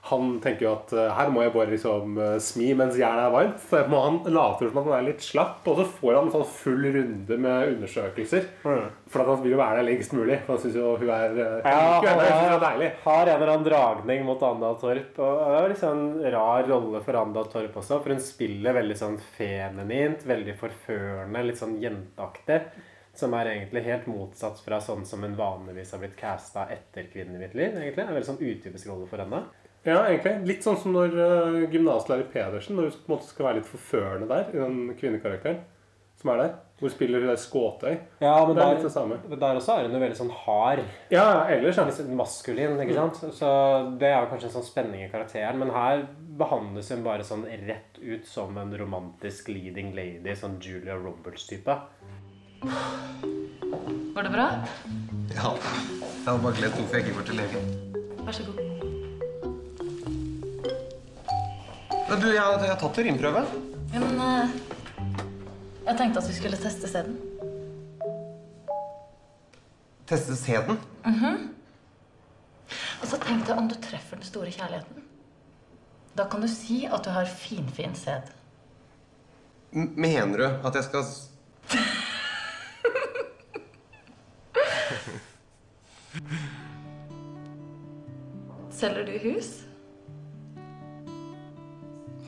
[0.06, 3.32] Han tenker jo at øh, her må jeg bare liksom øh, smi mens jernet er
[3.34, 3.64] varmt.
[3.66, 6.46] Så han later som at han er litt slapp, og så får han en sånn
[6.60, 8.46] full runde med undersøkelser.
[8.62, 10.38] For at han vil jo være der lengst mulig.
[10.46, 12.92] For han syns jo hun er øh, Ja, hun er, hun er har, deilig.
[13.08, 15.20] har en eller annen dragning mot Anda Torp.
[15.26, 19.00] Og det er liksom en rar rolle for Anda Torp også, for hun spiller veldig
[19.02, 22.62] sånn feminint, veldig forførende, litt sånn jenteaktig.
[23.16, 27.38] Som er egentlig helt motsatt fra sånn som hun vanligvis har blitt casta etter 'Kvinnen
[27.38, 27.72] i mitt liv'.
[27.80, 28.04] egentlig.
[28.04, 29.46] En veldig sånn utypisk rolle for henne.
[29.86, 30.34] Ja, egentlig.
[30.50, 33.70] Litt sånn som når uh, gymnaslærer Pedersen når hun på en måte skal være litt
[33.70, 35.64] forførende der, i den kvinnekarakteren
[36.26, 36.54] som er der.
[36.80, 37.94] Hvor spiller hun der Skåtøy.
[38.20, 39.18] Ja, men det er der, litt det samme.
[39.30, 40.82] men der også er hun jo veldig sånn hard.
[41.14, 41.86] Ja, ellers ja.
[41.88, 43.22] Litt sånn maskulin, ikke sant?
[43.38, 43.52] Så
[44.02, 45.62] det er jo kanskje en sånn spenning i karakteren.
[45.62, 46.04] Men her
[46.40, 51.80] behandles hun bare sånn rett ut som en romantisk leading lady, sånn Julia Roberts-type.
[54.16, 54.50] Var det bra?
[55.36, 55.56] Ja.
[55.56, 57.76] Jeg hadde bare glemt hvorfor jeg ikke går til legen.
[58.26, 58.65] Vær så god.
[62.10, 63.42] Men du, jeg, jeg har tatt urinprøve.
[63.94, 64.54] Ja, men eh,
[65.88, 67.18] jeg tenkte at vi skulle teste sæden.
[70.10, 70.80] Teste sæden.
[71.06, 71.52] Mhm.
[73.02, 75.04] Og så tenkte jeg om du treffer den store kjærligheten.
[76.18, 78.30] Da kan du si at du har finfin sæd.
[79.76, 81.04] Mener du at jeg skal
[88.72, 89.50] Selger du hus?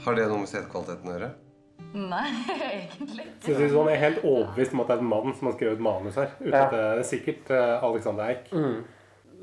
[0.08, 1.30] Har det noe med setekvaliteten å gjøre?
[1.98, 2.28] Nei,
[2.68, 3.26] egentlig.
[3.44, 5.56] Så jeg synes han er helt overbevist om at det er en mann som har
[5.58, 6.32] skrevet manus her.
[6.40, 6.62] Uten Ja.
[6.66, 8.50] at det er sikkert eh, Alexander Eik.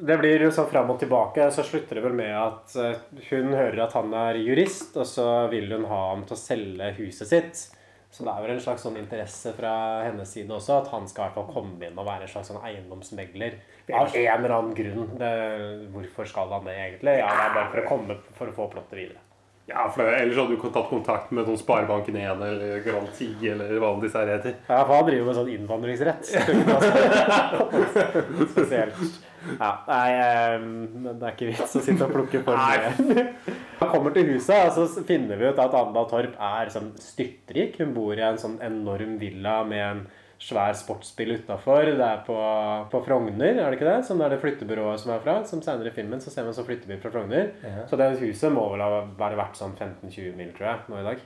[0.04, 1.46] Det blir jo sånn fram og tilbake.
[1.54, 2.98] Så slutter det vel med at eh,
[3.30, 6.90] hun hører at han er jurist, og så vil hun ha ham til å selge
[6.98, 7.62] huset sitt.
[8.14, 9.70] Så det er vel en slags sånn interesse fra
[10.04, 12.50] hennes side også, at han skal i hvert fall komme inn og være en slags
[12.52, 13.56] sånn eiendomsmegler.
[13.90, 15.08] Av en eller annen grunn.
[15.18, 15.30] Det,
[15.94, 17.16] hvorfor skal han det egentlig?
[17.18, 19.23] Ja, det er bare for å komme for å få plottet videre.
[19.66, 23.94] Ja, for Ellers hadde du tatt kontakt med sånn Sparebanken 1 eller Garanti eller hva
[24.02, 24.58] disse her heter.
[24.68, 26.28] Ja, for han driver med sånn innvandringsrett.
[28.52, 29.00] Spesielt.
[29.56, 33.24] Ja, nei, eh, men det er ikke vits å sitte og plukke for mye.
[33.80, 37.80] Han kommer til huset, og så finner vi ut at Anda Torp er sånn styrtrik.
[37.80, 40.04] Hun bor i en sånn enorm villa med en
[40.44, 41.86] svær sportsbil utafor.
[41.88, 42.36] Det er på,
[42.92, 43.98] på Frogner, er det ikke det?
[44.06, 45.38] Som det er det flyttebyrået som er fra.
[45.48, 47.52] Som senere i filmen så ser man som flyttebil fra Frogner.
[47.64, 47.86] Ja.
[47.88, 51.06] Så det huset må vel ha vært verdt sånn 15-20 mil, tror jeg, nå i
[51.08, 51.24] dag.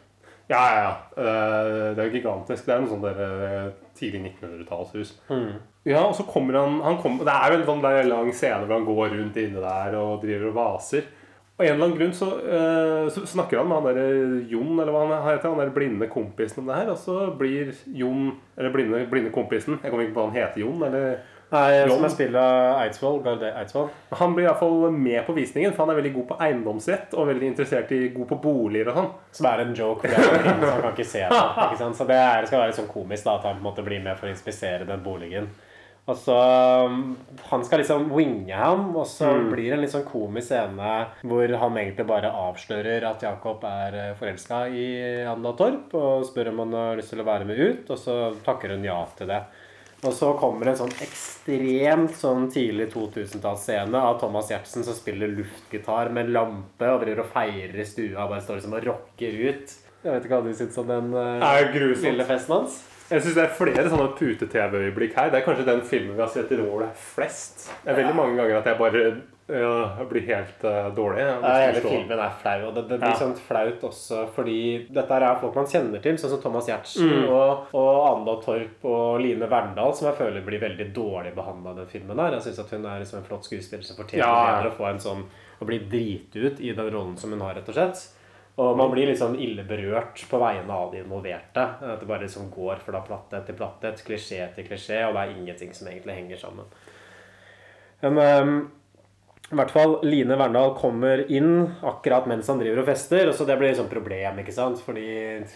[0.49, 0.93] Ja, ja, ja.
[1.21, 2.65] Eh, Det er jo gigantisk.
[2.65, 3.67] Det er noe der eh,
[3.99, 5.13] tidlig 1900-tallshus.
[5.29, 5.51] Mm.
[5.89, 8.77] Ja, og så kommer han, han kommer, Det er jo en sånn lang scene hvor
[8.79, 11.11] han går rundt inne der og driver og vaser.
[11.59, 14.95] Og en eller annen grunn så, uh, så snakker han med han der Jon, eller
[14.95, 16.93] hva han heter, han der blinde kompisen om det her.
[16.93, 20.63] Og så blir Jon, eller blinde, blinde kompisen Jeg kommer ikke på hva han heter,
[20.63, 21.19] Jon, eller
[21.49, 21.95] Nei, Jon.
[21.97, 23.21] som er spilt av Eidsvoll.
[23.25, 23.89] Garde Eidsvoll.
[24.21, 27.15] Han blir i hvert fall med på visningen, for han er veldig god på eiendomsrett
[27.17, 29.09] og veldig interessert i god på boliger og sånn.
[29.41, 31.41] Som er en joke, for det er han kan ikke se det.
[31.65, 31.99] Ikke sant?
[31.99, 34.05] Så det er, skal være litt sånn komisk da, at han på en måte blir
[34.05, 35.49] med for å inspisere den boligen.
[36.09, 36.35] Og så
[36.89, 37.17] um,
[37.51, 39.51] Han skal liksom winge ham, og så Mm.
[39.53, 40.93] blir det en litt sånn komisk scene
[41.23, 44.87] hvor han egentlig bare avslører at Jakob er forelska i
[45.29, 48.19] Anna Torp, og spør om han har lyst til å være med ut, og så
[48.47, 49.43] takker hun ja til det.
[50.07, 56.11] Og så kommer en sånn ekstremt sånn tidlig 2000-tallsscene av Thomas Giertsen som spiller luftgitar
[56.15, 59.75] med lampe og driver og feirer i stua og bare står liksom og rocker ut.
[60.05, 61.43] Jeg vet ikke hva du syns om den uh,
[62.07, 62.79] lille festen hans?
[63.09, 65.31] Jeg synes det er flere sånne pute-TV-øyeblikk her.
[65.33, 67.69] Det er kanskje den filmen vi har sett i år det er flest.
[67.85, 69.03] Det er veldig mange ganger at jeg bare
[69.49, 71.23] ja, blir helt eh, dårlig.
[71.25, 73.17] Ja, hele filmen er flau, og det, det blir Ja.
[73.17, 74.59] sånn flaut også fordi
[74.93, 77.31] dette er folk man kjenner til, sånn som Thomas Giertsen Mm.
[77.33, 81.81] og, og Anda Torp og Line Verndal, som jeg føler blir veldig dårlig behandla i
[81.81, 82.19] den filmen.
[82.21, 84.69] her Jeg syns at hun er liksom en flott skuespiller som fortjener Ja.
[84.69, 85.25] å få en sånn
[85.63, 88.05] å bli driti ut i den rollen som hun har, rett og slett.
[88.59, 91.63] Og man blir liksom ille berørt på vegne av de involverte.
[91.63, 95.23] At det bare liksom går fra platte etter platte, et klisjé til klisjé, og det
[95.23, 96.73] er ingenting som egentlig henger sammen.
[98.03, 98.57] Men um,
[99.49, 103.31] i hvert fall Line Verndal kommer inn akkurat mens han driver og fester.
[103.31, 104.83] og så Det blir sånt problem, ikke sant?
[104.85, 105.07] fordi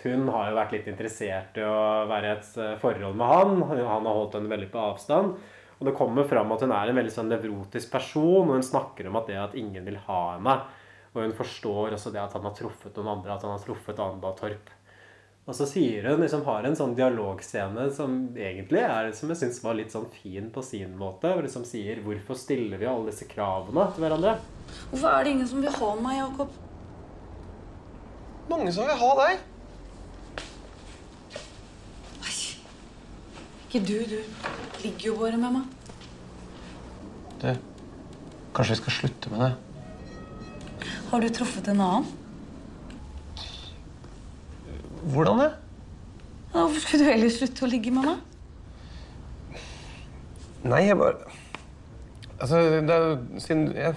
[0.05, 3.59] hun har jo vært litt interessert i å være i et eh, forhold med han.
[3.69, 5.35] Han har holdt henne veldig på avstand.
[5.77, 9.11] Og det kommer fram at hun er en veldig sånn nevrotisk person, og hun snakker
[9.11, 10.57] om at det at ingen vil ha henne.
[11.13, 14.01] Og hun forstår også det at han har truffet noen andre, at han har truffet
[14.01, 14.71] Anda Torp.
[15.43, 19.59] Og så sier hun, liksom har en sånn dialogscene som egentlig er, som jeg synes
[19.65, 21.33] var litt sånn fin på sin måte.
[21.33, 24.39] Hvor liksom sier 'Hvorfor stiller vi alle disse kravene til hverandre?'
[24.91, 26.49] Hvorfor er det ingen som vil ha meg, Jakob?
[28.49, 29.39] Mange som vil ha deg.
[33.73, 34.05] Ikke du.
[34.05, 34.21] Du
[34.83, 35.65] ligger jo bare med meg.
[37.41, 37.57] Du,
[38.53, 39.72] kanskje vi skal slutte med det?
[41.11, 42.07] Har du truffet en annen?
[45.13, 45.51] Hvordan det?
[46.53, 49.59] Hvorfor skulle du ellers slutte å ligge med meg?
[50.63, 51.19] Nei, jeg bare
[52.43, 53.95] Altså, det er jo siden jeg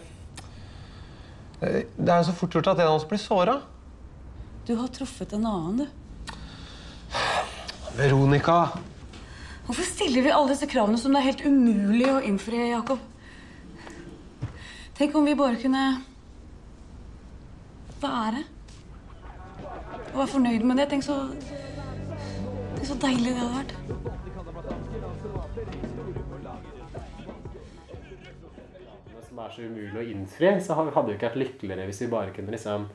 [1.62, 3.56] Det er jo så fort gjort at en av oss blir såra.
[4.67, 5.88] Du har truffet en annen, du.
[7.95, 8.58] Veronica.
[9.65, 13.00] Hvorfor stiller vi alle disse kravene som det er helt umulig å innfri, Jakob?
[15.00, 15.86] Tenk om vi bare kunne
[18.01, 18.43] være.
[20.13, 20.89] Og være fornøyd med det.
[20.89, 21.19] Tenk så
[22.75, 23.75] Tenk så deilig det hadde vært.
[29.36, 32.31] som er så umulig å innfri, så hadde vi ikke vært lykkeligere hvis vi bare
[32.31, 32.86] kunne liksom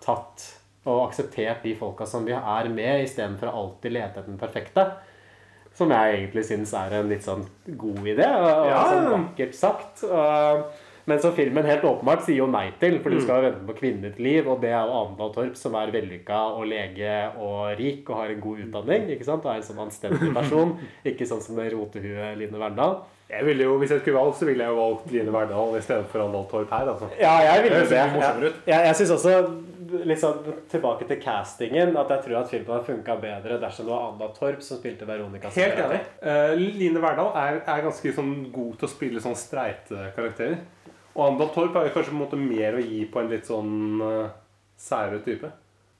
[0.00, 0.44] tatt
[0.88, 4.86] og akseptert de folka som vi er med, istedenfor å alltid lete etter den perfekte.
[5.76, 7.44] Som jeg egentlig syns er en litt sånn
[7.78, 10.02] god idé, og, og sånn vakkert sagt.
[10.08, 10.64] Og,
[11.06, 13.22] men som filmen helt åpenbart sier jo nei til, for du Mm.
[13.22, 16.40] skal jo vente på kvinnens liv, og det er jo Arendal Torp, som er vellykka
[16.58, 19.10] og lege og rik og har en god utdanning.
[19.10, 19.44] ikke sant?
[19.44, 20.78] Og er en sånn anstendig person.
[21.04, 23.02] Ikke sånn som det rotehuet Line Verndal.
[23.32, 26.26] Jeg ville jo, Hvis jeg skulle valgt, så ville jeg jo valgt Line Verdal istedenfor
[26.26, 26.88] Andal Torp her.
[26.92, 27.08] altså.
[27.18, 27.96] Ja, jeg ville Det det.
[27.96, 29.62] Jeg, jeg, jeg syns også,
[30.20, 30.36] sånn
[30.70, 34.28] tilbake til castingen, at jeg tror at filmen hadde funka bedre dersom det var Anna
[34.36, 35.48] Torp som spilte Veronica.
[35.56, 36.00] Helt enig.
[36.22, 40.58] Uh, Line Verdal er, er ganske sånn god til å spille sånn streite karakterer.
[41.16, 43.48] Og Andal Torp er jo kanskje på en måte mer å gi på en litt
[43.48, 44.30] sånn uh,
[44.80, 45.50] sære type.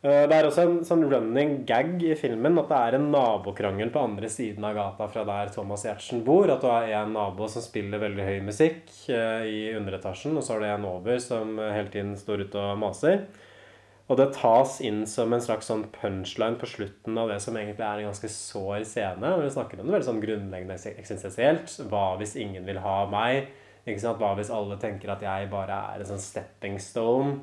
[0.03, 3.93] Eh, Det er også en sånn running gag i filmen at det er en nabokrangel
[3.95, 6.49] på andre siden av gata fra der Thomas Giertsen bor.
[6.51, 10.57] At du har en nabo som spiller veldig høy musikk eh, i underetasjen, og så
[10.57, 13.27] har du en over som hele tiden står ute og maser.
[14.11, 17.85] Og det tas inn som en slags sånn punchline på slutten av det som egentlig
[17.87, 19.23] er en ganske sår scene.
[19.37, 21.77] Hvor vi snakker om det veldig sånn grunnleggende eks- eksistensielt.
[21.89, 23.53] Hva hvis ingen vil ha meg?
[23.85, 27.41] Hva hvis alle tenker at jeg bare er en sånn stepping stone?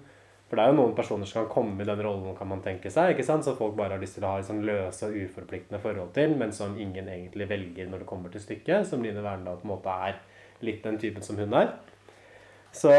[0.49, 2.89] For det er jo noen personer som kan komme i den rollen, kan man tenke
[2.89, 3.45] seg, ikke sant?
[3.45, 6.55] som folk bare har lyst til å ha sånn løse og uforpliktende forhold til, men
[6.55, 8.87] som ingen egentlig velger når det kommer til stykket.
[8.89, 10.17] Som Line Verndal på en måte er
[10.65, 11.75] litt den typen som hun er.
[12.73, 12.95] Så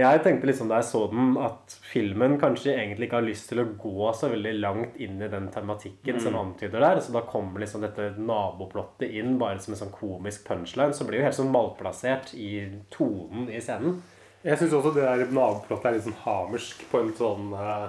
[0.00, 3.60] jeg tenkte liksom da jeg så den, at filmen kanskje egentlig ikke har lyst til
[3.60, 6.40] å gå så veldig langt inn i den tematikken som Mm.
[6.40, 7.00] antyder der.
[7.00, 10.94] Så da kommer liksom dette naboplottet inn bare som en sånn komisk punchline.
[10.94, 14.00] Så blir det jo helt sånn malplassert i tonen i scenen.
[14.42, 17.88] Jeg syns også det der naboplottet er litt sånn hamersk på en sånn eh,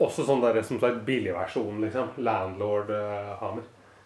[0.00, 2.08] Også sånn der, som sagt billigversjon, liksom.
[2.18, 3.62] Landlord-hamer.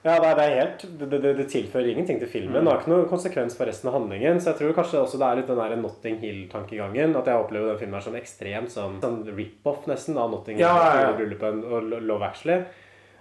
[0.06, 2.60] Ja, det er, det helt det, det, det tilfører ingenting til filmen.
[2.60, 4.38] Det har ikke noen konsekvens for resten av handlingen.
[4.38, 7.16] Så jeg tror kanskje også det er litt den der Notting Hill-tankegangen.
[7.18, 10.66] At jeg opplever den filmen er sånn ekstremt sånn, sånn rip-off nesten av Notting Hill
[10.66, 12.60] Ja, ja, og Love Actually.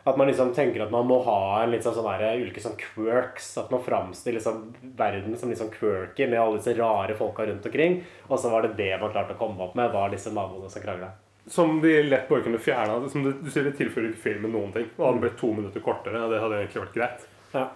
[0.06, 2.78] At man liksom tenker at man må ha en litt sånn, sånn der, ulike sånn
[2.78, 3.50] quirks.
[3.58, 7.66] At man framstiller liksom verden som litt sånn quirky med alle disse rare folka rundt
[7.66, 8.04] omkring.
[8.30, 10.86] Og så var det det man klarte å komme opp med, var disse naboene som
[10.86, 11.16] krangla.
[11.52, 13.00] Som de lett bare kunne fjerna.
[13.00, 14.88] Du, du sier, det tilfører ikke filmen noen ting.
[14.98, 16.24] Og hadde blitt to minutter kortere.
[16.32, 17.28] Det hadde egentlig vært greit.
[17.54, 17.68] Ja.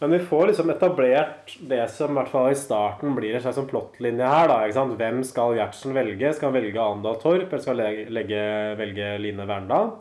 [0.00, 3.58] Men vi får liksom etablert det som i hvert fall i starten blir en slags
[3.60, 4.48] sånn plottlinje her.
[4.48, 4.86] da?
[4.96, 6.30] Hvem skal Gjertsen velge?
[6.32, 8.46] Skal han velge Andal Torp, eller skal han legge, legge,
[8.80, 9.92] velge Line Verndal?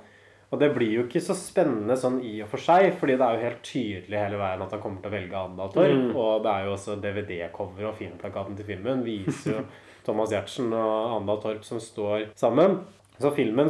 [0.49, 3.35] Og det blir jo ikke så spennende sånn i og for seg, fordi det er
[3.35, 5.99] jo helt tydelig hele veien at han kommer til å velge Andal Torp.
[5.99, 6.15] Mm.
[6.15, 9.67] Og det er jo også DVD-cover og filmplakaten til filmen viser jo
[10.09, 12.79] Thomas Giertsen og Andal Torp som står sammen.
[13.19, 13.67] Så filmen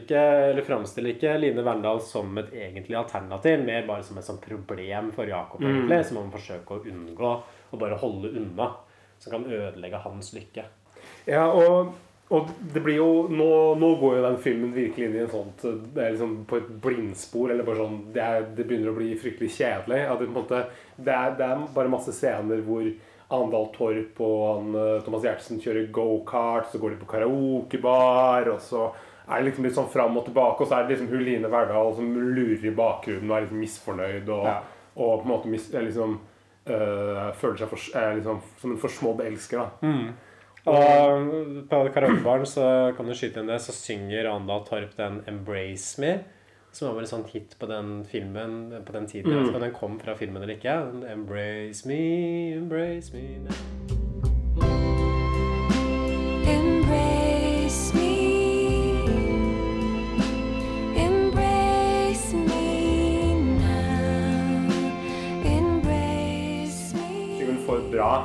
[0.00, 0.16] ikke,
[0.48, 5.10] eller framstiller ikke Line Verndal som et egentlig alternativ, mer bare som et sånt problem
[5.12, 5.90] for Jakob, Mm.
[6.08, 7.32] som man forsøker å unngå
[7.72, 8.70] og bare holde unna.
[9.20, 10.64] Som kan ødelegge hans lykke.
[11.26, 11.92] Ja, og,
[12.30, 15.64] og det blir jo nå, nå går jo den filmen virkelig inn i en sånt
[15.94, 17.50] Det liksom på et blindspor.
[17.50, 20.00] Eller bare sånn Det, er, det begynner å bli fryktelig kjedelig.
[20.06, 20.62] At det, på en måte,
[20.96, 22.88] det, er, det er bare masse scener hvor
[23.30, 28.60] Andal Torp og han, eh, Thomas Gjertsen kjører gokart, så går de på karaokebar, og
[28.64, 28.86] så
[29.28, 31.94] er det liksom litt sånn fram og tilbake, og så er det liksom Huline Verdal
[31.98, 34.60] som lurer i bakgrunnen og er liksom misfornøyd og, Ja.
[34.96, 36.18] og på en måte mis, liksom
[36.68, 37.78] øh, føler seg for,
[38.16, 39.58] liksom som en forsmådd elsker.
[39.58, 39.92] da
[40.68, 45.98] Og på karaokebaren så kan du skyte inn det, så synger Andal Torp den 'Embrace
[46.00, 46.18] Me'.
[46.72, 49.32] Som var en sånn hit på den filmen på den tiden.
[49.32, 50.76] Jeg vet ikke om den kom fra filmen eller ikke.
[51.08, 52.02] 'Embrace me,
[52.58, 54.07] embrace me now'.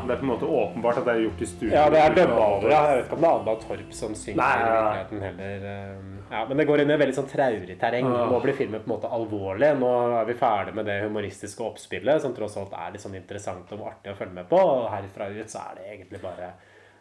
[0.07, 1.71] Det er på en måte åpenbart at det er gjort i studio.
[1.75, 2.49] Ja, det er ja.
[2.63, 5.65] Jeg vet ikke om det er Andal Torp som synger Nei, i virkeligheten heller.
[5.71, 8.09] eh, Ja, men det går inn i veldig sånn traurig terreng.
[8.09, 8.25] Ja.
[8.31, 9.71] Nå blir filmen på en måte alvorlig.
[9.79, 13.71] Nå er vi ferdig med det humoristiske oppspillet, som tross alt er litt sånn interessant
[13.77, 14.57] og artig å følge med på.
[14.59, 16.53] Og herfra ut så er det egentlig bare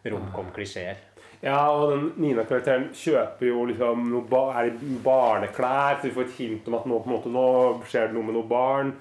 [0.05, 0.95] romkom-klisjeer.
[1.43, 4.69] Ja, og den Nina-karakteren kjøper jo liksom noe ba er
[5.03, 7.47] barneklær, så vi får et hint om at nå, på en måte, nå
[7.89, 8.93] skjer det noe med noe barn.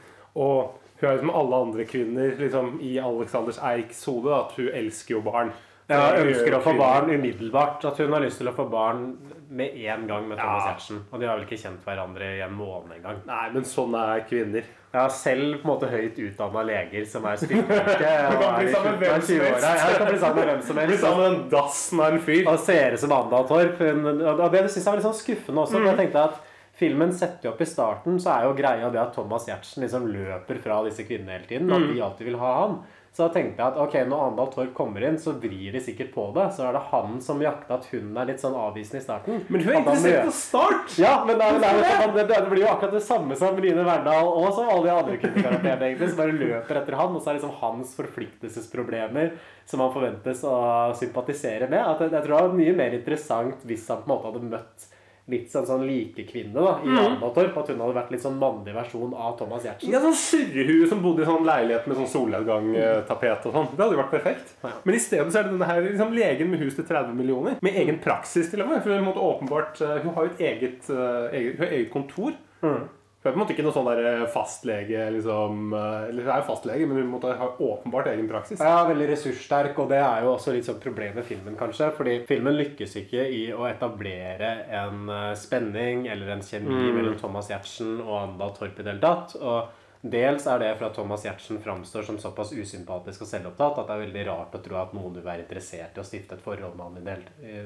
[0.42, 5.16] Og hun er som alle andre kvinner liksom, i Alexanders Eiks hode, at hun elsker
[5.16, 5.52] jo barn.
[5.90, 7.82] Ja, ønsker å få barn umiddelbart.
[7.84, 9.16] At hun har lyst til å få barn
[9.52, 11.00] med en gang med Thomas Ja.
[11.10, 13.18] Og de har vel ikke kjent hverandre i en måned engang.
[13.26, 14.64] Nei, men sånn er kvinner.
[14.92, 17.92] Ja, selv på en måte høyt utdanna leger som er styrkefolk.
[18.32, 19.66] Du kan bli sammen med hvem som helst.
[19.66, 20.92] Jeg kan bli sammen med hvem som helst.
[20.92, 22.42] Bli sammen med en dassen av en fyr.
[22.46, 23.82] Og ser ut som Anda Torp.
[23.82, 25.78] Og det syns jeg var litt sånn skuffende også.
[25.80, 26.40] For jeg tenkte at
[26.74, 30.06] Filmen setter jo opp i starten, så er jo greia det at Thomas Giertsen liksom
[30.08, 31.70] løper fra disse kvinnene hele tiden.
[31.72, 31.94] At Mm.
[31.94, 32.78] de alltid vil ha han.
[33.12, 36.14] Så da tenkte jeg at ok, når Andal Torp kommer inn, så vrir de sikkert
[36.14, 36.46] på det.
[36.56, 39.42] Så er det han som jakter at hun er litt sånn avvisende i starten.
[39.52, 40.94] Men hun er interessert på start!
[40.96, 44.24] Ja, men det, er- det, det, det blir jo akkurat det samme som Line Verndal
[44.32, 46.08] og som alle de andre kvinnekarakterene, egentlig.
[46.08, 49.32] Som bare løper etter han, og så er det liksom hans forpliktelsesproblemer
[49.68, 50.56] som han forventes å
[50.96, 51.84] sympatisere med.
[51.84, 54.50] At jeg, jeg tror det var mye mer interessant hvis han på en måte hadde
[54.56, 54.88] møtt
[55.30, 56.98] litt sånn, sånn likekvinne da, i Mm.
[56.98, 57.36] Anna At
[57.68, 59.92] hun hadde vært litt sånn mannlig versjon av Thomas Giertsen.
[59.92, 63.68] Ja, sånn surrehue som bodde i sånn leilighet med sånn solnedgangtapet og sånn.
[63.76, 64.54] Det hadde jo vært perfekt.
[64.84, 67.58] Men i stedet så er det denne her liksom, legen med hus til 30 millioner.
[67.62, 68.82] Med egen praksis, til og med.
[68.82, 72.32] For hun, måtte åpenbart, eh, hun har jo et eget, eh, eget, eget kontor.
[72.62, 72.88] Mm.
[73.22, 76.40] Hun er på en måte ikke noe sånn der fastlege, liksom eh, Eller hun er
[76.40, 78.58] jo fastlege, men hun ha åpenbart egen praksis.
[78.58, 81.92] Ja, veldig ressurssterk, og det er jo også litt sånn problem med filmen, kanskje.
[81.94, 86.96] Fordi filmen lykkes ikke i å etablere en eh, spenning eller en kjemi Mm.
[86.96, 89.36] mellom Thomas Giertsen og Anda Torp i det hele tatt.
[89.38, 89.68] Og
[90.02, 93.94] dels er det for at Thomas Giertsen framstår som såpass usympatisk og selvopptatt at det
[93.94, 96.74] er veldig rart å tro at noen vil være interessert i å stifte et forhold
[96.74, 96.96] med han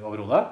[0.04, 0.44] overhodet.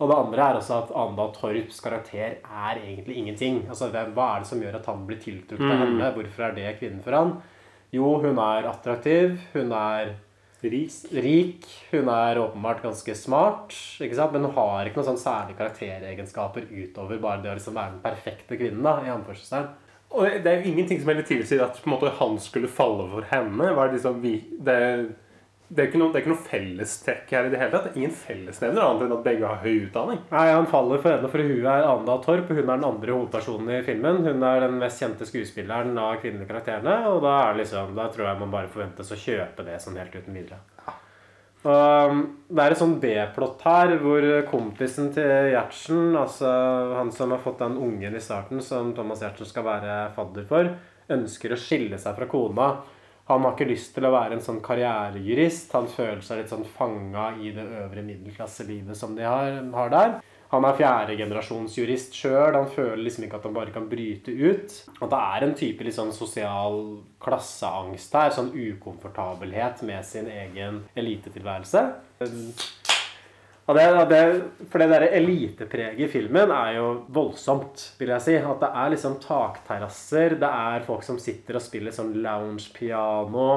[0.00, 3.66] Og det andre er også at Anda Torps karakter er egentlig ingenting.
[3.68, 5.82] Altså, Hva er det som gjør at han blir tiltrukket av Mm.
[6.00, 6.14] henne?
[6.14, 7.34] Hvorfor er det kvinnen for han?
[7.92, 9.38] Jo, hun er attraktiv.
[9.52, 10.14] Hun er
[10.62, 11.64] rik.
[11.90, 13.70] Hun er åpenbart ganske smart,
[14.00, 14.32] ikke sant?
[14.32, 18.02] men hun har ikke noen sånn særlige karakteregenskaper utover bare det å liksom være den
[18.04, 18.82] perfekte kvinnen.
[18.82, 19.68] da, i anførselstegn.
[20.12, 23.08] Og det er jo ingenting som heller tilsier at på en måte, han skulle falle
[23.12, 23.74] for henne.
[23.76, 24.78] Var det, liksom, vi, det,
[25.70, 27.94] det, er ikke noe, det noe fellestrekk her i det hele tatt.
[27.94, 30.18] Ingen fellesnevner annet enn at begge har høy utdanning.
[30.32, 32.50] Nei, Han faller for henne, for hun er Anda Torp.
[32.50, 34.18] Hun er den andre hovedpersonen i filmen.
[34.26, 36.96] Hun er den mest kjente skuespilleren av kvinnelige karakterene.
[37.12, 40.42] Og da, liksom, da tror jeg man bare forventes å kjøpe det sånn helt uten
[40.42, 40.58] videre.
[41.60, 46.48] Og um, det er et sånn B-plott her hvor kompisen til Gjertsen, altså
[46.96, 50.72] han som har fått den ungen i starten som Thomas Gjertsen skal være fadder for,
[51.12, 52.72] ønsker å skille seg fra kona.
[53.30, 55.70] Han har ikke lyst til å være en sånn karrierejurist.
[55.76, 60.16] Han føler seg litt sånn fanga i det øvre middelklasselivet som de har, har der.
[60.50, 62.56] Han er fjerdegenerasjonsjurist sjøl.
[62.58, 64.74] Han føler liksom ikke at han bare kan bryte ut.
[64.98, 66.80] Og det er en type sånn sosial
[67.22, 68.34] klasseangst her.
[68.34, 71.84] Sånn ukomfortabelhet med sin egen elitetilværelse.
[73.70, 74.22] Og det, det,
[74.72, 78.34] for det der elitepreget i filmen er jo voldsomt, vil jeg si.
[78.42, 83.50] At det er liksom takterrasser, det er folk som sitter og spiller sånn lounge-piano.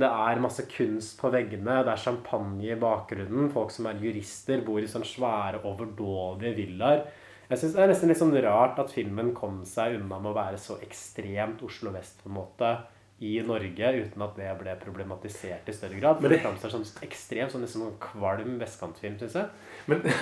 [0.00, 3.50] Det er masse kunst på veggene, det er champagne i bakgrunnen.
[3.52, 7.04] Folk som er jurister, bor i sånn svære, overdådige villaer.
[7.50, 10.38] Jeg synes Det er nesten litt sånn rart at filmen kom seg unna med å
[10.38, 12.72] være så ekstremt Oslo vest på en måte
[13.20, 16.22] i Norge, uten at det ble problematisert i større grad.
[16.22, 19.50] Men det framstår som ekstremt sånn nesten sånn kvalm vestkantfilm, syns jeg.
[19.92, 20.14] Men, det,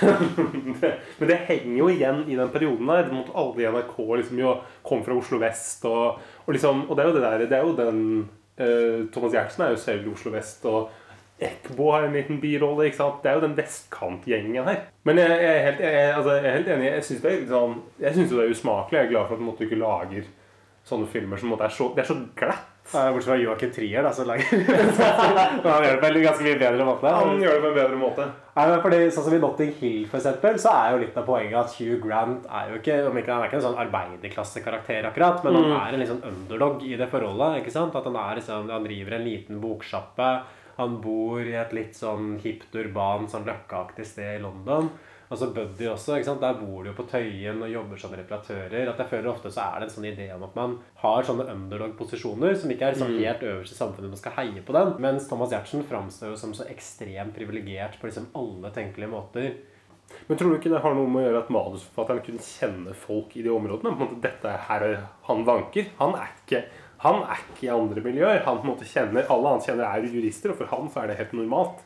[1.21, 3.11] men det henger jo igjen i den perioden der.
[3.13, 5.85] Måtte alle i NRK liksom jo kom fra Oslo vest.
[5.87, 8.01] Og, og, liksom, og det er jo det der Det er jo den
[8.59, 10.67] uh, Thomas Giertsen er jo selv i Oslo vest.
[10.67, 10.89] Og
[11.39, 12.89] Ekbo har en liten birolle.
[12.89, 13.21] ikke sant?
[13.23, 14.81] Det er jo den vestkantgjengen her.
[15.07, 16.91] Men jeg, jeg, er, helt, jeg, altså, jeg er helt enig.
[16.91, 18.99] Jeg syns det jo det er usmakelig.
[18.99, 20.27] Jeg er glad for at du ikke lager
[20.89, 22.68] sånne filmer som er så, det er så glatt.
[22.91, 24.45] Ja, Bortsett fra Joakim Trier, da, som lager
[25.63, 27.11] Han gjør det på en ganske mye bedre måte.
[27.13, 28.25] Han gjør det på en bedre måte.
[28.55, 31.27] Nei, men fordi, sånn som I Notting Hill for eksempel, så er jo litt av
[31.27, 35.07] poenget at Hugh Grant er jo ikke, om ikke, han er ikke en sånn arbeiderklassekarakter,
[35.11, 35.75] akkurat, men han Mm.
[35.79, 37.59] er en sånn underdog i det forholdet.
[37.61, 37.95] ikke sant?
[37.95, 40.41] At Han er liksom, han driver en liten boksjappe.
[40.77, 44.89] Han bor i et litt sånn hipt, urban, sånn løkkeaktig sted i London.
[45.29, 46.15] Og så Buddy også.
[46.17, 46.41] ikke sant?
[46.41, 48.89] Der bor de jo på Tøyen og jobber som reparatører.
[48.89, 51.45] At jeg føler Ofte så er det en sånn idé om at man har sånne
[51.53, 53.19] underdog-posisjoner som ikke er sånn Mm.
[53.21, 54.95] helt øverst i samfunnet man skal heie på den.
[54.99, 59.53] Mens Thomas Giertsen framstår jo som så ekstremt privilegert på liksom alle tenkelige måter.
[60.27, 63.35] Men tror du ikke det har noe med å gjøre at manusforfatteren kunne kjenne folk
[63.37, 63.93] i de områdene?
[63.95, 65.85] På en måte, dette er her er han vanker.
[65.99, 66.63] Han er ikke,
[67.05, 68.41] han er ikke i andre miljøer.
[68.45, 71.07] Han på en måte kjenner, Alle han kjenner er jurister, og for han så er
[71.13, 71.83] det helt normalt.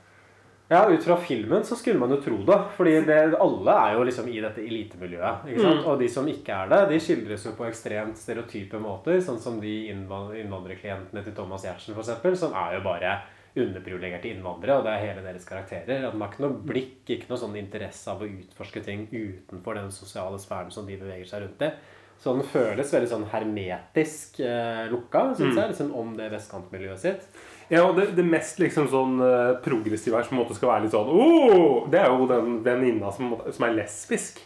[0.72, 2.58] Ja, ut fra filmen så skulle man jo tro det.
[2.78, 5.44] Fordi det, alle er jo liksom i dette elitemiljøet.
[5.52, 5.84] Mm.
[5.92, 9.20] Og de som ikke er det, de skildres jo på ekstremt stereotype måter.
[9.22, 13.16] Sånn som de innvandrerklientene til Thomas Giertsen, f.eks., som er jo bare
[13.54, 16.08] underprivilegerte innvandrere, og det er hele deres karakterer.
[16.08, 19.78] At man har ikke noe blikk, ikke noe sånn interesse av å utforske ting utenfor
[19.78, 21.70] den sosiale sfæren som de beveger seg rundt i.
[22.24, 25.60] Så den føles veldig sånn hermetisk eh, lukka, syns Mm.
[25.60, 27.28] jeg, liksom om det vestkantmiljøet sitt.
[27.74, 30.94] Ja, og det, det mest liksom sånn eh, progressive her som måte skal være litt
[30.94, 31.86] sånn oh!
[31.90, 34.42] Det er jo den venninna som, som er lesbisk.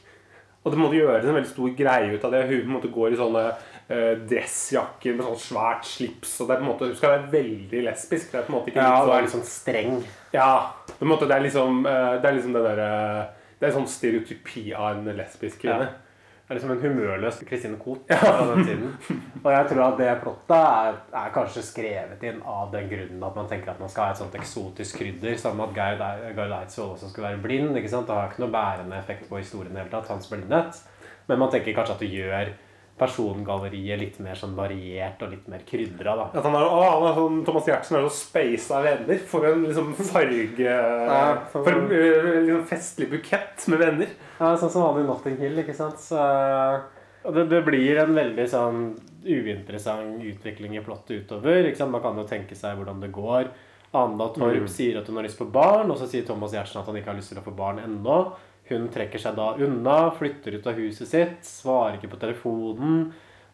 [0.63, 2.41] Og det måtte gjøres en veldig stor greie ut av det.
[2.49, 6.33] Hun måte går i sånne uh, dressjakker med sånn svært slips.
[6.43, 8.31] Og det er på en måte, Hun skal være veldig lesbisk.
[8.33, 10.01] Det er på en måte ikke Ja, litt sånn- sånn streng.
[10.35, 10.49] Ja.
[11.07, 12.89] Måte, det er liksom uh, Det er liksom det derre
[13.61, 15.87] Det er sånn stereotypi av en lesbisk kvinne.
[15.87, 16.03] Ja.
[16.47, 18.91] Er liksom en humørløs Christine Koht fra den tiden.
[19.43, 23.35] Og jeg tror at det plottet er, er kanskje skrevet inn av den grunnen at
[23.35, 25.35] man tenker at man skal ha et sånt eksotisk krydder.
[25.41, 25.99] Sammen med at
[26.37, 27.75] Dei- Eidsvoll også skulle være blind.
[27.75, 28.07] ikke sant?
[28.07, 30.79] Det har ikke noe bærende effekt på historien i det hele tatt, hans blindhet.
[31.27, 32.53] Men man tenker kanskje at det gjør
[32.97, 36.15] persongalleriet litt mer sånn variert og litt mer krydra.
[36.17, 36.25] da.
[36.39, 39.19] At han er, å, han er sånn, Thomas Giertsen er så speisa venner.
[39.29, 40.77] For en liksom farge
[41.51, 44.07] sånn- For en eh, liksom festlig bukett med venner.
[44.39, 45.99] Ja, sånn som han i Notting Hill, ikke sant.
[46.01, 46.17] Så,
[47.33, 48.83] det, det blir en veldig sånn
[49.27, 51.65] uinteressant utvikling i plottet utover.
[51.67, 51.91] Ikke sant?
[51.93, 53.49] Man kan jo tenke seg hvordan det går.
[53.97, 54.67] Anda Torp Mm.
[54.67, 57.07] sier at hun har lyst på barn, og så sier Thomas Giertsen at han ikke
[57.13, 58.17] har lyst til å få barn ennå.
[58.69, 63.07] Hun trekker seg da unna, flytter ut av huset sitt, svarer ikke på telefonen.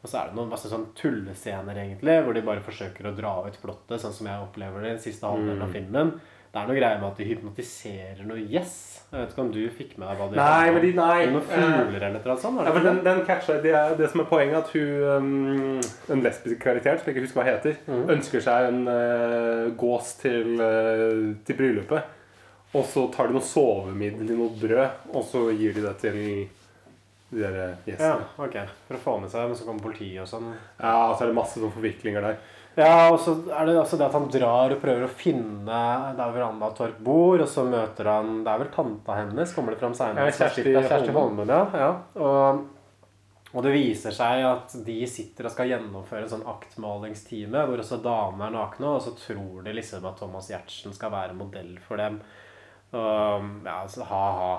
[0.03, 3.37] Og så er det noen masse sånn tullescener, egentlig, hvor de bare forsøker å dra
[3.47, 5.75] ut plottet, sånn som jeg opplever det i den siste halvdelen av Mm.
[5.77, 6.11] filmen.
[6.53, 8.73] Det er noe greier med at de hypnotiserer noe yes.
[9.09, 11.25] Jeg vet ikke om du fikk med deg hva det Nei, men de, nei.
[11.31, 12.59] Noen fugler eller noe sånt?
[12.61, 15.81] Ja, ikke den, den catcher, det, det som er poenget, at hun um,
[16.13, 18.03] En lesbisk karakter, som jeg ikke husker hva heter, mm.
[18.17, 22.11] ønsker seg en uh, gås til, uh, til bryllupet.
[22.73, 26.17] Og så tar de noe sovemiddel i noe brød, og så gir de det til
[26.17, 28.25] de der gjestene.
[28.25, 28.57] Ja, ok.
[28.87, 30.51] For å få med seg, men så kommer politiet og sånn.
[30.79, 32.41] Ja, og så er det masse sånne forviklinger der.
[32.73, 35.81] Ja, og så er det også det at han drar og prøver å finne
[36.17, 39.81] der Veranda Torp bor, og så møter han Det er vel tanta hennes, kommer det
[39.81, 40.31] fram seinere?
[40.31, 41.43] Ja, Kjersti Kjersti Holmen.
[41.45, 41.53] Holmen.
[41.53, 41.91] Ja, ja.
[42.17, 42.63] Og,
[43.53, 48.01] og det viser seg at de sitter og skal gjennomføre en sånn aktmalingstime hvor også
[48.01, 52.01] damene er nakne, og så tror de liksom at Thomas Giertsen skal være modell for
[52.01, 52.23] dem.
[52.93, 54.53] Og, ja, så ha-ha.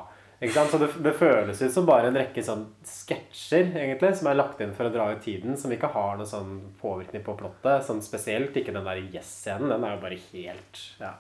[0.44, 0.72] Ikke sant?
[0.74, 4.60] Så det, det føles ut som bare en rekke sånn sketsjer egentlig, som er lagt
[4.60, 7.86] inn for å dra ut tiden, som ikke har noe sånn påvirkning på plottet.
[7.86, 9.70] Sånn spesielt ikke den der Yes-scenen.
[9.72, 11.14] Den er jo bare helt ja.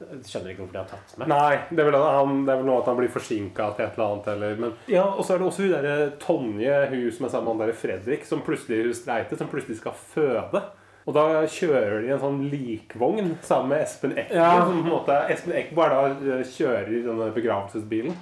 [0.00, 1.28] Skjønner ikke hvorfor de har tatt med.
[1.28, 3.98] Nei, det er vel, han, det er vel noe at han blir forsinka til et
[3.98, 4.28] eller annet.
[4.32, 7.50] Eller, men, ja, Og så er det også hun derre Tonje, hun som er sammen
[7.50, 10.62] med han derre Fredrik, som plutselig hun streite, som plutselig skal føde.
[11.08, 14.36] Og da kjører de en sånn likvogn sammen med Espen Eckbo.
[14.36, 14.50] Ja.
[14.66, 16.02] Som på en måte, Espen Eckbo er da
[16.36, 18.16] eh, kjører i denne begravelsesbilen.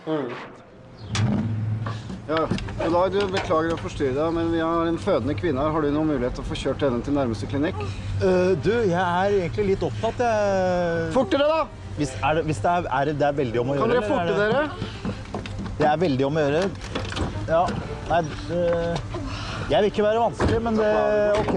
[2.28, 2.42] Ja,
[2.78, 3.20] god dag, du.
[3.32, 5.72] Beklager å forstyrre deg, men vi har en fødende kvinne her.
[5.72, 7.78] Har du noen mulighet til å få kjørt henne til nærmeste klinikk?
[8.20, 10.20] du, jeg er egentlig litt opptatt.
[10.20, 11.08] Jeg...
[11.16, 11.62] Fortere, da!
[11.98, 13.94] Hvis, er det, hvis det, er, er det, det er veldig om å Kan gjøre.
[13.96, 14.62] dere forte er dere?
[14.68, 15.16] det-
[15.78, 16.62] Det er veldig om å gjøre.
[17.48, 17.62] Ja.
[18.08, 18.62] Nei, det,
[19.70, 20.92] jeg vil ikke være vanskelig, men det
[21.40, 21.56] OK.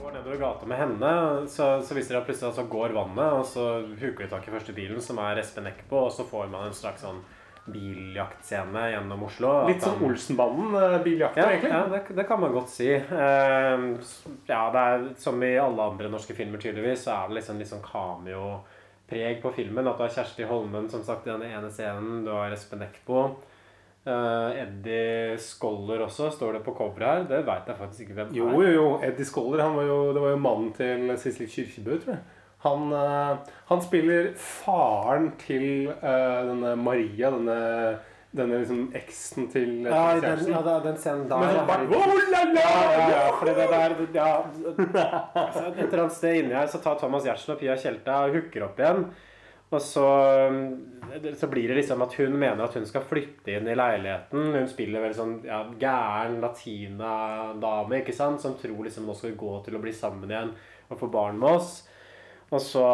[0.00, 1.12] Går nedover gata med henne,
[1.48, 3.68] så, så viser det at plutselig så går vannet, og så
[4.00, 6.76] huker de tak i første bilen, som er Espen Eckbo, og så får man en
[6.76, 7.22] slags sånn
[7.70, 9.52] biljaktscene gjennom Oslo.
[9.68, 11.70] Litt som Olsenbanden-biljakter, Ja, egentlig.
[11.70, 12.88] ja det, det kan man godt si.
[12.90, 14.02] Uh,
[14.50, 17.70] ja, det er som i alle andre norske filmer, tydeligvis, så er det liksom litt
[17.70, 19.86] sånn cameo-preg på filmen.
[19.86, 22.24] At du har Kjersti Holmen, som sagt, i den ene scenen.
[22.26, 23.28] Du har Espen Eckbo.
[24.02, 27.26] Eh, Eddie Scholler også, står det på coveret her.
[27.30, 28.62] Det veit jeg faktisk ikke hvem Jo, er.
[28.64, 28.86] jo, jo.
[29.06, 32.22] Eddie Scholler han var jo, det var jo mannen til Sissel Kyrkjebø, tror jeg.
[32.62, 33.38] Han, uh,
[33.68, 37.56] han spiller faren til uh, denne Maria, denne,
[38.30, 42.44] denne liksom eksen til Ja, Thomas den, ja, den scenen der Men bare, «Oh, la,
[42.54, 44.28] la!» Ja, ja, fordi det der ja,
[45.46, 48.38] altså, Et eller annet sted inni her så tar Thomas Giertsen og Pia Tjelta og
[48.38, 49.04] hooker opp igjen.
[49.72, 50.06] Og så,
[51.40, 54.50] så blir det liksom at hun mener at hun skal flytte inn i leiligheten.
[54.52, 58.42] Hun spiller vel sånn ja, gæren latina-dame ikke sant?
[58.44, 60.52] som tror liksom nå skal gå til å bli sammen igjen
[60.92, 61.72] og få barn med oss.
[62.52, 62.84] Og så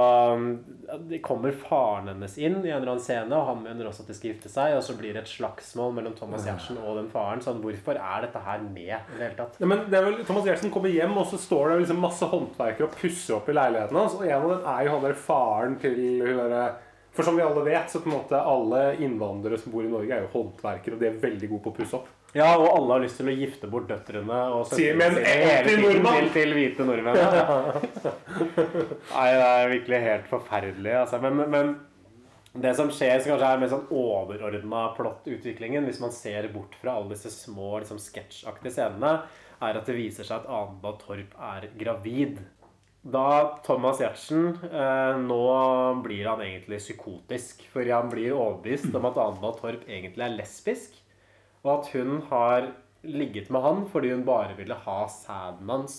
[1.24, 4.16] kommer faren hennes inn i en eller annen scene, og han mener også at de
[4.16, 4.76] skal gifte seg.
[4.78, 7.42] Og så blir det et slagsmål mellom Thomas Giertsen og den faren.
[7.42, 9.58] Sånn, hvorfor er dette her med i det hele tatt?
[9.58, 12.30] Nei, men det er vel, Thomas Giertsen kommer hjem, og så står det liksom masse
[12.30, 14.18] håndverkere og pusser opp i leiligheten hans.
[14.18, 16.68] Og en av dem er jo han der faren til hun derre
[17.18, 20.14] For som vi alle vet, så på en måte alle innvandrere som bor i Norge,
[20.14, 22.12] er jo håndverkere, og de er veldig gode på å pusse opp.
[22.36, 25.24] Ja, og alle har lyst til å gifte bort døtrene og søstrene sine.
[25.66, 27.18] Til, til hvite nordmenn.
[27.18, 27.56] Ja.
[29.16, 30.92] Nei, det er virkelig helt forferdelig.
[31.00, 31.18] Altså.
[31.24, 31.72] Men, men
[32.62, 36.94] det som skjer, som kanskje er mer sånn overordna plottutviklingen, hvis man ser bort fra
[37.00, 39.16] alle disse små liksom, sketsjaktige scenene,
[39.58, 42.38] er at det viser seg at Anna Torp er gravid.
[43.02, 47.62] Da Thomas Giertsen eh, Nå blir han egentlig psykotisk.
[47.72, 50.98] For han blir overbevist om at Anna Torp egentlig er lesbisk.
[51.64, 52.72] Og at hun har
[53.06, 55.98] ligget med han fordi hun bare ville ha sæden hans,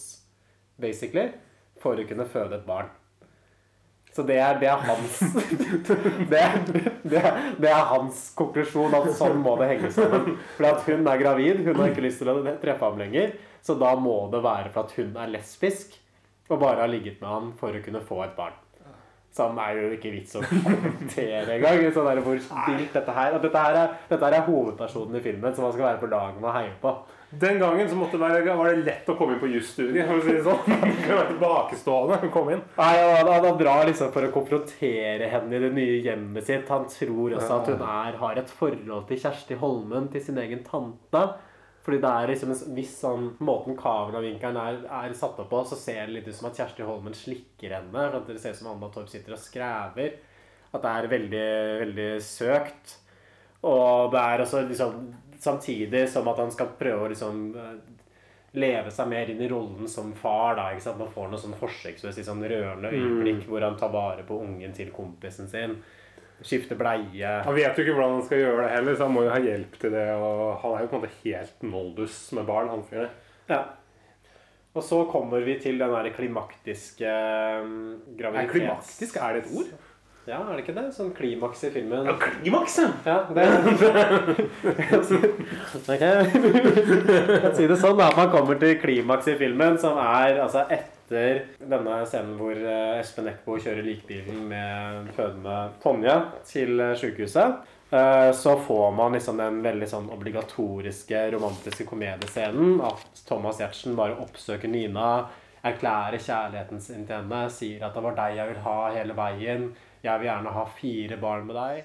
[0.75, 1.29] basically,
[1.79, 2.89] for å kunne føde et barn.
[4.11, 5.19] Så det er, det er hans
[6.31, 6.45] det
[7.05, 7.21] det,
[7.61, 10.33] det er hans konklusjon at sånn må det henge sammen.
[10.57, 13.37] For at hun er gravid, hun har ikke lyst til å treffe ham lenger.
[13.63, 15.95] Så da må det være for at hun er lesbisk
[16.49, 18.57] og bare har ligget med han for å kunne få et barn.
[19.29, 21.83] Som er jo ikke vits å kommentere engang.
[21.93, 25.23] Sånn der, hvor stilt dette her At dette her, er, dette her er hovedpersonen i
[25.23, 26.93] filmen som man skal være på lag med og heie på.
[27.29, 30.07] Den gangen så måtte det være, var det lett å komme inn på jusstudiet.
[30.07, 30.87] For å si det sånn.
[31.35, 32.63] Tilbakestående å komme inn.
[32.79, 36.65] Nei, han, han drar liksom for å konfrontere henne i det nye hjemmet sitt.
[36.73, 40.65] Han tror også at hun er, har et forhold til Kjersti Holmen, til sin egen
[40.65, 41.21] tante.
[41.89, 45.77] Fordi det er liksom en viss sånn Måten kameravinkelen er, er satt opp på, så
[45.79, 48.03] ser det litt ut som at Kjersti Holmen slikker henne.
[48.13, 50.19] At det ser ut som Anna Torp sitter og skrever.
[50.69, 51.47] At det er veldig,
[51.81, 52.93] veldig søkt.
[53.65, 55.01] Og det er også liksom
[55.39, 57.75] Samtidig som at han skal prøve å liksom eh,
[58.59, 60.57] leve seg mer inn i rollen som far.
[60.57, 60.99] da, ikke sant?
[60.99, 64.91] Man får noe sånn forsøksvis sånn rørende øyeblikk hvor han tar vare på ungen til
[64.91, 65.77] kompisen sin.
[66.45, 67.33] Skifter bleie.
[67.45, 69.41] Han vet jo ikke hvordan han skal gjøre det heller, så han må jo ha
[69.43, 70.05] hjelp til det.
[70.15, 73.11] Og han er jo på en måte helt noldus med barn, han fyren.
[73.49, 73.61] Ja.
[74.77, 77.13] Og så kommer vi til den der klimaktiske
[77.63, 78.45] um, graviditets...
[78.45, 79.71] Er klimaktisk, er det et ord?
[80.29, 80.85] Ja, er det ikke det?
[80.93, 82.05] Sånn klimaks i filmen.
[82.05, 82.75] Ja, klimaks,
[83.07, 83.15] ja!
[83.33, 83.45] Det
[85.89, 86.03] Ok.
[87.43, 90.98] Kan si det sånn da, Man kommer til klimaks i filmen, som er altså etter
[91.09, 97.63] denne scenen hvor eh, Espen Eckbo kjører likbilen med fødende Tonje til eh, sykehuset.
[97.91, 102.77] eh, så får man liksom den veldig sånn obligatoriske romantiske komediescenen.
[102.85, 105.25] At Thomas Giertsen bare oppsøker Nina,
[105.65, 109.65] erklærer kjærligheten sin til henne, sier at det var deg jeg vil ha hele veien.
[110.05, 111.83] Jeg vil gjerne ha fire barn med deg.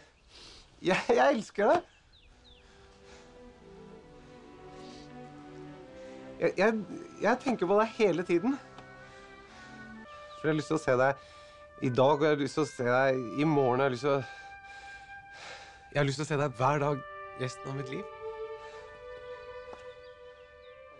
[0.85, 1.81] Jeg, jeg elsker det.
[6.45, 8.57] Jeg, jeg, jeg tenker på deg hele tiden.
[10.45, 12.63] For jeg har lyst til å se deg i dag, og jeg har lyst til
[12.67, 13.81] å se deg i morgen.
[13.81, 14.17] Jeg har lyst til å
[15.95, 16.99] Jeg har lyst til å se deg hver dag
[17.41, 18.03] resten av mitt liv.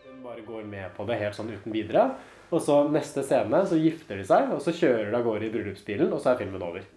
[0.07, 2.07] Hun bare går med på det helt sånn uten videre.
[2.49, 5.53] Og så neste scene så gifter de seg, og så kjører de av gårde i
[5.53, 6.89] bryllupsbilen, og så er filmen over.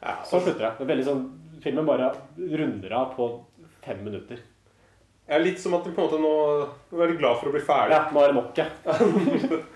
[0.00, 0.72] Ja, så slutter det.
[0.80, 1.22] det er veldig sånn,
[1.62, 2.10] filmen bare
[2.42, 3.30] runder av på
[3.86, 4.42] fem minutter.
[5.30, 6.34] Ja, litt som at de på en måte nå
[6.90, 7.94] er veldig glad for å bli ferdig.
[7.94, 9.62] Ja, nå er det nok, ja.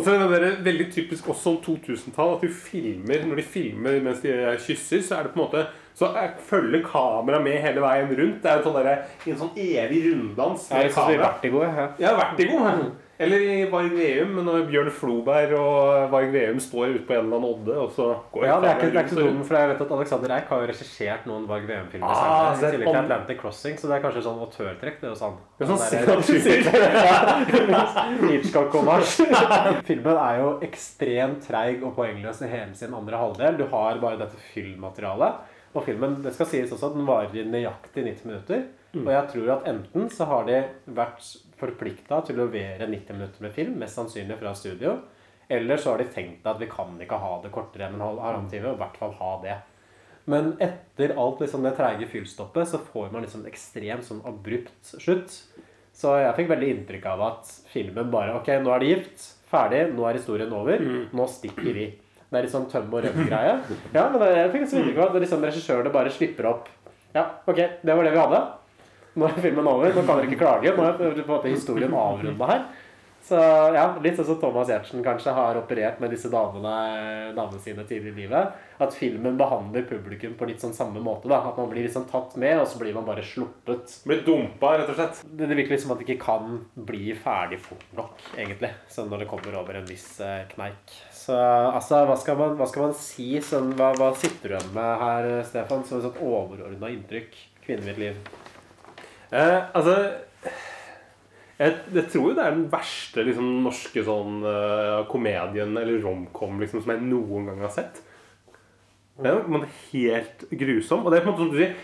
[0.00, 3.98] Og så er det veldig typisk også om 2000-tall at de filmer når de filmer
[4.00, 4.32] mens de
[4.64, 5.66] kysser, så er det på en måte
[6.00, 8.38] så er, følger kameraet med hele veien rundt.
[8.40, 11.64] Det er jo sånn der, en sånn evig runddans Ja, litt sånn som i Vertigo,
[11.66, 11.88] ja.
[12.00, 12.62] Ja, Vertigo.
[13.20, 17.36] Eller i Varg Veum, når Bjørn Floberg og Varg Veum står ute på en eller
[17.36, 19.52] annen odde, og så går Ja, det er ikke, det er ikke så dumt, for
[19.60, 22.96] jeg vet at Alexander Eik har jo regissert noen Varg Veum-filmer Ah, i tillegg til
[23.02, 25.36] Atlantic Crossing, så det er kanskje sånn autørtrekk, det hos han.
[25.60, 26.64] Ja, sånn Han der- sier-
[28.30, 29.26] Hitchcock-hommage.
[29.88, 33.58] Filmen er jo ekstremt treig og poengløs i hele sin andre halvdel.
[33.60, 35.32] Du har bare dette fyllmaterialet.
[35.70, 38.58] Og filmen, det skal sies også at den varer i nøyaktig 90 minutter.
[38.90, 39.04] Mm.
[39.06, 40.56] Og jeg tror at enten så har de
[40.96, 41.22] vært
[41.60, 44.96] forplikta til å levere 90 minutter med film, mest sannsynlig fra studio,
[45.50, 48.20] eller så har de tenkt at vi kan ikke ha det kortere enn en halv-
[48.22, 49.56] halvannen time, og i hvert fall ha det.
[50.30, 54.92] Men etter alt liksom det treige fyllstoppet, så får man liksom en ekstremt sånn abrupt
[55.00, 55.32] slutt.
[55.96, 59.24] Så jeg fikk veldig inntrykk av at filmen bare Ok, nå er de gift.
[59.50, 59.80] Ferdig.
[59.96, 60.78] Nå er historien over.
[61.12, 61.88] Nå stikker vi.
[62.30, 63.56] Det er litt sånn tøm og røm-greie.
[63.96, 66.68] Ja, men jeg fikk så inntrykk av at liksom regissørene bare slipper opp.
[67.16, 68.40] Ja, ok, det var det vi hadde.
[69.18, 69.90] Nå er filmen over.
[69.94, 70.76] Nå kan dere ikke klage.
[70.76, 72.64] Nå er på en måte historien avrunda her.
[73.30, 73.36] Så
[73.76, 76.70] ja, litt sånn som Thomas Giertsen kanskje har operert med disse damene,
[77.36, 78.56] damene sine tidlig i livet.
[78.80, 81.28] At filmen behandler publikum på litt sånn samme måte.
[81.28, 83.92] da At man blir liksom tatt med, og så blir man bare sluppet.
[84.08, 85.20] Blir dumpa, rett og slett.
[85.28, 88.72] Det, det virker liksom at det ikke kan bli ferdig fort nok, egentlig.
[88.90, 90.98] Sånn når det kommer over en viss eh, kneik.
[91.14, 93.34] Så altså, hva skal man, hva skal man si?
[93.44, 97.36] Sånn, hva, hva sitter du igjen med her, Stefan, som et sånn overordna inntrykk?
[97.66, 98.24] Kvinnen mitt liv.
[99.30, 99.94] Eh, altså
[101.60, 106.56] jeg, jeg tror jo det er den verste liksom, norske sånn, uh, komedien eller romcom
[106.62, 108.00] liksom, som jeg noen gang har sett.
[109.20, 109.60] Det er på
[109.90, 111.04] helt grusom.
[111.04, 111.74] Og det er på en måte som Du sier,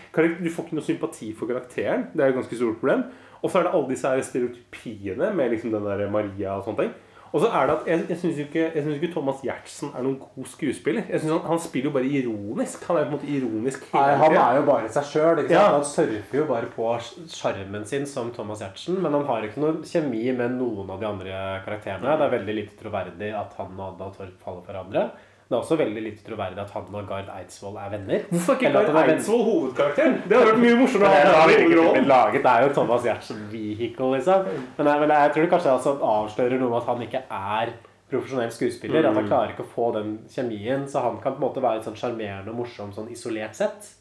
[0.41, 2.07] du får ikke noe sympati for karakteren.
[2.13, 3.05] Det er et ganske stort problem.
[3.43, 6.95] Og så er det alle disse stereotypiene med liksom den der Maria og sånne ting.
[7.31, 8.65] Og så er det at jeg, jeg syns ikke,
[8.95, 11.07] ikke Thomas Giertsen er noen god skuespiller.
[11.11, 12.85] Jeg synes han, han spiller jo bare ironisk.
[12.87, 15.43] Han er på en måte ironisk hele Nei, han er jo bare seg sjøl.
[15.51, 15.65] Ja.
[15.75, 16.89] Han surfer jo bare på
[17.33, 18.99] sjarmen sin som Thomas Giertsen.
[19.03, 22.17] Men han har ikke noe kjemi med noen av de andre karakterene.
[22.17, 25.09] Det er veldig lite troverdig at han og Adda Torp faller for hverandre.
[25.47, 28.23] Det er også veldig lite troverdig at han og Gard Eidsvoll er venner.
[28.29, 30.17] Hvorfor ikke Gard Eidsvoll hovedkarakteren?
[30.27, 32.07] Det hadde vært mye morsommere å Det ha hovedrollen.
[32.09, 32.41] laget.
[32.43, 34.49] Det er jo Thomas Giertsen vehicle, liksom.
[34.77, 37.71] Men jeg, men jeg tror det kanskje altså avslører noe med at han ikke er
[38.11, 38.99] profesjonell skuespiller.
[39.07, 39.29] At han Mm.
[39.31, 40.83] klarer ikke å få den kjemien.
[40.87, 43.93] Så han kan på en måte være litt sånn sjarmerende og morsom sånn isolert sett.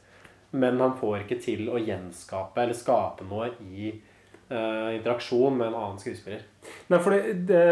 [0.52, 4.02] Men han får ikke til å gjenskape eller skape noe i eh,
[4.46, 6.44] interaksjon med en annen skuespiller.
[6.90, 7.62] Nei, for det, det,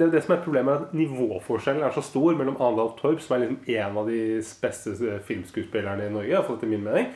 [0.00, 3.36] det, det som er problemet er at Nivåforskjellen er så stor mellom Arendal Torp, som
[3.36, 4.20] er liksom en av de
[4.62, 7.10] beste filmskuespillerne i Norge, iallfall etter min mening,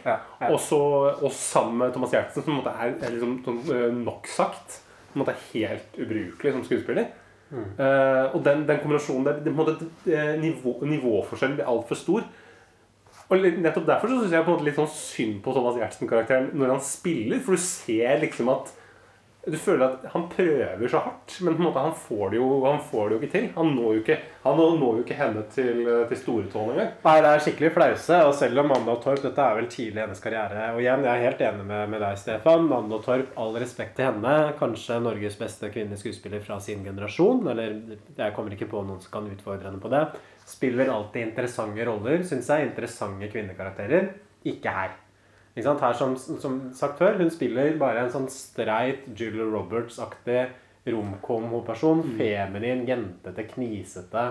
[0.50, 0.80] og, så,
[1.16, 4.82] og sammen med Thomas Gjertsen, som er, er liksom, sånn, eh, nok sagt
[5.16, 7.14] på en måte er helt ubrukelig som skuespiller.
[7.54, 9.78] Eh, og den, den kombinasjonen der måte,
[10.42, 12.26] nivå, Nivåforskjellen blir altfor stor.
[13.26, 16.52] Og nettopp derfor så syns jeg på en måte litt sånn synd på Thomas Giertsen-karakteren
[16.58, 17.40] når han spiller.
[17.42, 18.70] For du ser liksom at
[19.46, 22.46] Du føler at han prøver så hardt, men på en måte han får det jo,
[22.90, 23.44] får det jo ikke til.
[23.54, 26.90] Han når jo ikke, når jo ikke henne til, til storetåen engang.
[27.04, 28.18] Nei, det er skikkelig flause.
[28.26, 30.66] Og selv om Mandal Torp Dette er vel tidlig i hennes karriere.
[30.74, 32.66] Og igjen, jeg er helt enig med, med deg, Stefan.
[32.72, 34.34] Mandal Torp, all respekt til henne.
[34.58, 37.46] Kanskje Norges beste kvinnelige skuespiller fra sin generasjon.
[37.54, 37.78] Eller
[38.18, 40.04] jeg kommer ikke på noen som kan utfordre henne på det.
[40.46, 42.72] Spiller alltid interessante roller, syns jeg.
[42.72, 44.10] Interessante kvinnekarakterer.
[44.46, 45.02] Ikke her.
[45.56, 50.50] Her, som, som sagt før, hun spiller bare en sånn streit Julia Roberts-aktig
[50.86, 52.02] romkom-hovedperson.
[52.18, 54.26] Feminin, jentete, knisete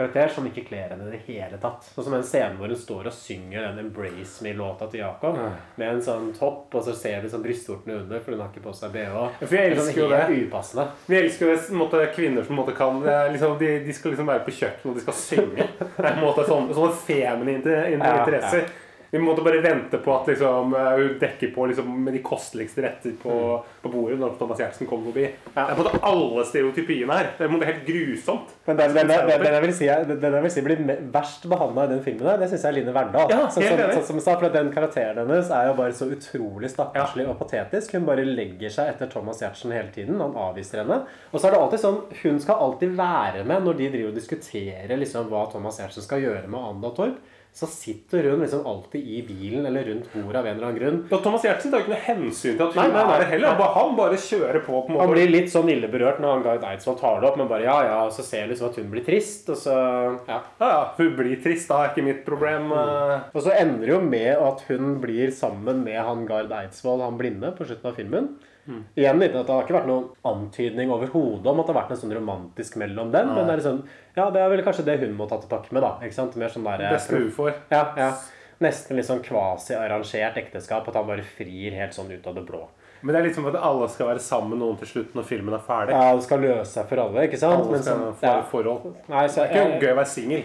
[0.00, 1.84] karakter som ikke kler henne i det hele tatt.
[1.94, 5.38] Sånn som en scene hvor hun står og synger den 'Embrace Me'-låta til Jakob
[5.76, 8.62] med en sånn topp, og så ser du sånn brystvortene under, for hun har ikke
[8.64, 9.10] på seg bh.
[9.10, 10.46] Ja, for jeg Det er sånn elsker jo det.
[10.46, 10.86] upassende.
[11.06, 14.44] Vi elsker jo måte, kvinner som måte kan er liksom, de, de skal liksom være
[14.44, 15.68] på kjøkkenet og de skal synge.
[15.96, 18.06] Det er på en måte sånn, sånne feminine interesser.
[18.06, 18.70] Ja, interesser.
[19.10, 22.84] Vi måtte bare vente på at liksom, eh, hun dekker på liksom, med de kosteligste
[22.84, 23.36] retter på,
[23.82, 25.24] på bordet når Thomas Gjertsen kom forbi.
[25.50, 27.30] Det er på det alle stereotypiene her.
[27.38, 28.52] Det er helt grusomt.
[28.68, 30.84] Men den, den, den, den, jeg vil si, den jeg vil si blir
[31.14, 33.34] verst behandla i den filmen, der, det syns jeg er Line Verdal.
[33.34, 36.10] Ja, som, som, som, sånn som sa, for Den karakteren hennes er jo bare så
[36.14, 37.96] utrolig stakkarslig og patetisk.
[37.98, 40.22] Hun bare legger seg etter Thomas Giertsen hele tiden.
[40.22, 41.02] Han avviser henne.
[41.32, 44.18] Og så er det alltid sånn Hun skal alltid være med når de driver og
[44.18, 47.18] diskuterer liksom, hva Thomas Giertsen skal gjøre med Anda Torp.
[47.52, 50.98] Så sitter hun liksom alltid i bilen eller rundt bordet av en eller annen grunn.
[51.10, 53.14] Og Thomas Giertsen tar ikke noe hensyn til at hun Nei, nei, nei.
[53.16, 53.56] er det heller.
[53.58, 54.76] Bare, han bare kjører på.
[54.86, 55.02] på måte.
[55.02, 57.66] Han blir litt sånn ille berørt når han Gard Eidsvoll tar det opp, men bare
[57.66, 60.38] ja, ja, og så ser jeg liksom at hun blir trist, og så ja.
[60.62, 62.70] Ja, ja, hun blir trist, da er ikke mitt problem.
[62.70, 63.26] Mm.
[63.34, 67.18] Og så ender det jo med at hun blir sammen med han Gard Eidsvoll, han
[67.20, 68.30] blinde, på slutten av filmen.
[68.70, 68.82] Mm.
[68.96, 71.90] Igjen litt at Det har ikke vært noen antydning overhodet om at det har vært
[71.94, 73.32] noe sånn romantisk mellom dem.
[73.34, 73.80] Men det er liksom,
[74.16, 75.82] ja, det er vel kanskje det hun må ta til takke med.
[75.82, 76.36] da, ikke sant?
[76.38, 77.54] Mer sånn der, Beste hun får.
[77.74, 78.12] Ja, ja.
[78.60, 80.86] Nesten litt sånn kvasi-arrangert ekteskap.
[80.88, 82.68] At han bare frir helt sånn ut av det blå.
[83.02, 85.54] Men det er litt som at alle skal være sammen noen til slutt når filmen
[85.56, 85.94] er ferdig.
[85.96, 87.62] Ja, Det skal løse seg for alle, ikke sant?
[87.64, 88.42] Alle Men skal sånn- få ja.
[88.50, 88.94] forhold.
[89.08, 90.42] Nei, så, Det er ikke gøy å være singel.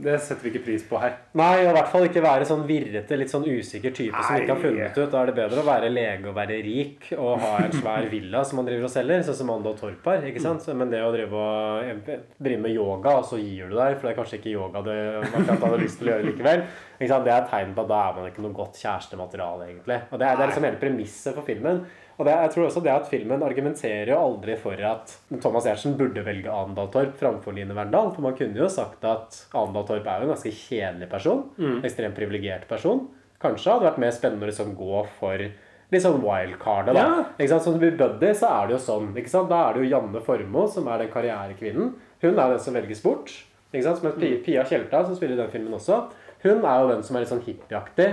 [0.00, 1.16] Det, setter vi ikke pris på her.
[1.38, 4.54] Nei, og i hvert fall ikke være sånn virrete, litt sånn usikker type som ikke
[4.54, 5.12] har funnet ut.
[5.12, 8.42] Da er det bedre å være lege og være rik og ha en svær villa
[8.46, 10.26] som man driver og selger, sånn som Ando Torp har.
[10.30, 10.66] ikke sant?
[10.76, 14.14] Men det å drive, og, drive med yoga, og så gir du deg, for det
[14.14, 16.64] er kanskje ikke yoga du hadde lyst til å gjøre likevel,
[17.00, 20.00] det er et tegn på at da er man ikke noe godt kjærestemateriale, egentlig.
[20.10, 21.84] Og det er, det er liksom hele premisset for filmen.
[22.20, 25.94] Og det, jeg tror også det at filmen argumenterer jo aldri for at Thomas Giertsen
[25.96, 28.10] burde velge Anendal Torp framfor Line Verndal.
[28.12, 31.46] For man kunne jo sagt at Anendal Torp er jo en ganske kjedelig person.
[31.56, 31.78] Mm.
[31.88, 33.06] Ekstremt privilegert person.
[33.40, 37.04] Kanskje hadde vært mer spennende å liksom gå for litt sånn wildcardet, da.
[37.06, 37.22] Ja.
[37.38, 37.64] Ikke sant?
[37.64, 39.08] Sånn som i Buddy så er det jo sånn.
[39.16, 39.48] ikke sant?
[39.48, 41.94] Da er det jo Janne Formoe som er den karrierekvinnen.
[42.20, 43.32] Hun er den som velges bort.
[43.72, 44.02] Ikke sant?
[44.02, 46.02] Som er Pia, Pia Tjelta, som spiller i den filmen også.
[46.44, 48.10] Hun er jo den som er litt sånn hippieaktig.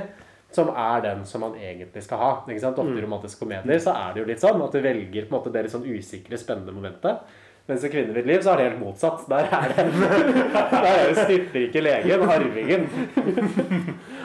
[0.55, 2.29] Som er den som man egentlig skal ha.
[2.39, 5.37] Ofte i romantiske komedier så er det jo litt sånn at du velger på en
[5.39, 7.27] måte det litt sånn usikre, spennende momentet.
[7.67, 9.25] Mens i 'Kvinner mitt liv' så er det helt motsatt.
[9.27, 9.85] Der er det
[10.71, 12.87] Der er det styrtrike legen, arvingen.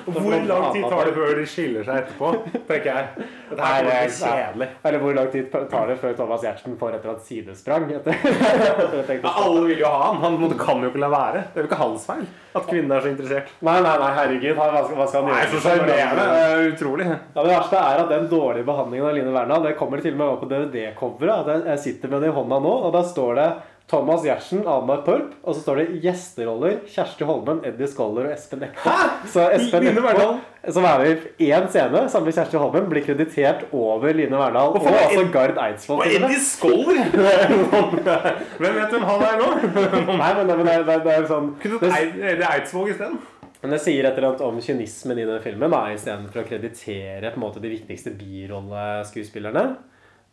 [0.07, 2.31] Hvor lang tid tar det før de skiller seg etterpå?
[2.69, 3.27] tenker jeg.
[3.51, 4.69] Dette her det er kjedelig.
[4.85, 7.91] Eller hvor lang tid tar det før Thomas Giertsen får et eller annet sidesprang?
[7.99, 10.23] Etter, Ja, alle vil jo ha han.
[10.23, 11.45] Han kan jo ikke la være.
[11.53, 13.53] Det er jo ikke hans feil at kvinnen er så interessert.
[13.65, 14.57] Nei, nei, nei, herregud.
[14.59, 16.25] Hva skal, hva skal han Nei, så sjarmerende.
[16.29, 17.07] Det er utrolig.
[17.09, 20.21] Ja, det verste er at den dårlige behandlingen av Line Verna Det kommer til og
[20.21, 21.53] med på DVD-coveret.
[21.71, 23.51] Jeg sitter med det i hånda nå, og da står det
[23.93, 28.63] Thomas Giertsen, Anmar Torp, og så står det gjesteroller Kjersti Holmen, Eddie Scholler og Espen
[28.65, 28.93] Eckbo.
[29.29, 30.29] Så Espen Eckbo,
[30.73, 34.71] som er med i én scene sammen med Kjersti Holmen, blir kreditert over Line Verdal
[34.73, 36.01] og og altså Gard Eidsvoll.
[36.01, 36.09] Og.
[36.09, 37.03] Eddie Scholler!
[38.63, 39.51] Hvem vet hvem han er nå?
[40.23, 43.21] Nei, men, men det, er- det, er- det er sånn Kunne Eddie Eidsvåg isteden.
[43.63, 45.77] men det sier et eller annet om kynismen i den filmen.
[45.95, 49.67] Istedenfor å kreditere på en måte de viktigste birolleskuespillerne,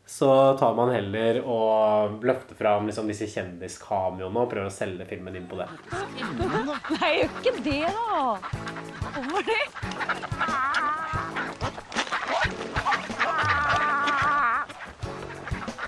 [0.09, 5.35] så tar man heller og løfter fram liksom, disse kjendiskameoene og prøver å selge filmen
[5.37, 5.67] inn på det.
[6.97, 8.23] Nei, gjør ikke det, da!
[9.13, 9.59] Kommer de?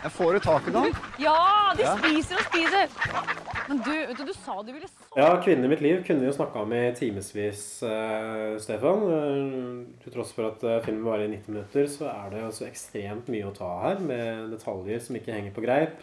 [0.02, 0.86] Jeg får i taket da.
[1.22, 1.40] Ja,
[1.78, 3.51] de spiser og spiser!
[3.68, 6.24] Men du, vet du, du sa du ville så Ja, 'Kvinnen i mitt liv' kunne
[6.24, 9.04] vi jo snakka om i timevis, uh, Stefan.
[9.04, 12.54] Uh, til tross for at uh, filmen varer i 90 minutter, så er det jo
[12.56, 16.02] så ekstremt mye å ta her, med detaljer som ikke henger på greip.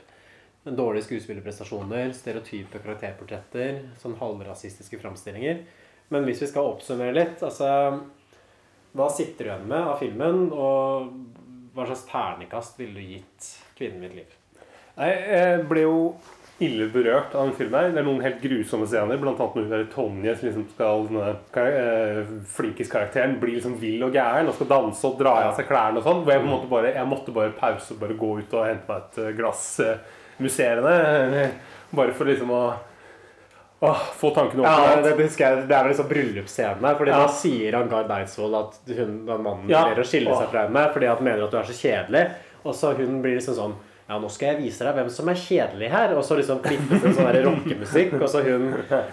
[0.69, 5.63] Dårlige skuespillerprestasjoner, stereotype karakterportretter, sånn halvrasistiske framstillinger.
[6.13, 8.01] Men hvis vi skal oppsummere litt, altså
[8.97, 11.11] Hva sitter du igjen med av filmen, og
[11.77, 14.37] hva slags ternekast ville du gitt 'Kvinnen i mitt liv'?
[14.99, 15.99] Nei, jeg ble jo
[16.61, 17.81] ille berørt av den filmen.
[17.81, 17.91] her.
[17.95, 19.15] Det er noen helt grusomme scener.
[19.15, 22.25] Annet når der Tonje som liksom skal denne kar- eh,
[22.57, 26.05] flinkis-karakteren blir liksom vill og gæren og skal danse og dra av seg klærne og
[26.05, 26.25] sånn.
[26.25, 28.67] Hvor jeg på en måte bare Jeg måtte bare pause og bare gå ut og
[28.67, 29.97] hente meg et eh, glass eh,
[30.41, 31.51] musserende.
[31.95, 32.63] Bare for liksom å
[33.81, 35.05] åh, få tankene Ja, opp.
[35.05, 36.97] det, det jeg, det er vel liksom bryllupsscenen her.
[36.99, 37.21] Fordi Ja.
[37.27, 39.85] Da sier han Gard Eidsvoll at hun, den mannen Ja.
[39.95, 42.31] å skille seg fra henne fordi han mener at du er så kjedelig.
[42.65, 43.75] Og så hun blir liksom sånn
[44.09, 46.15] Ja, nå skal jeg vise deg hvem som er kjedelig her.
[46.17, 48.71] Og så liksom klippes det sånn rockemusikk, og så hun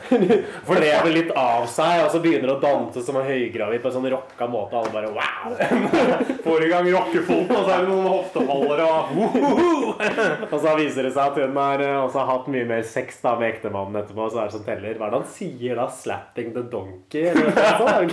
[0.70, 4.08] flever litt av seg, og så begynner å danse som en høygravid på en sånn
[4.14, 4.80] rocka måte.
[4.80, 5.52] Alle bare wow!
[6.46, 9.04] Får i gang rockefoten, og så er det noen hofteholdere og
[10.56, 13.36] Og så viser det seg at hun har eh, også hatt mye mer sex da
[13.40, 14.30] med ektemannen etterpå.
[14.30, 14.96] og Så er det som teller.
[14.96, 15.86] Hva er det han sier da?
[15.92, 17.36] 'Slapping the donkey'?
[17.36, 18.12] Eller noe sånt?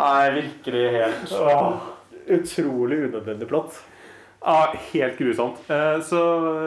[0.00, 1.89] Nei, virkelig helt åh,
[2.30, 3.80] Utrolig unødvendig plott.
[4.40, 5.58] Ja, helt grusomt.
[5.68, 6.20] Eh, Så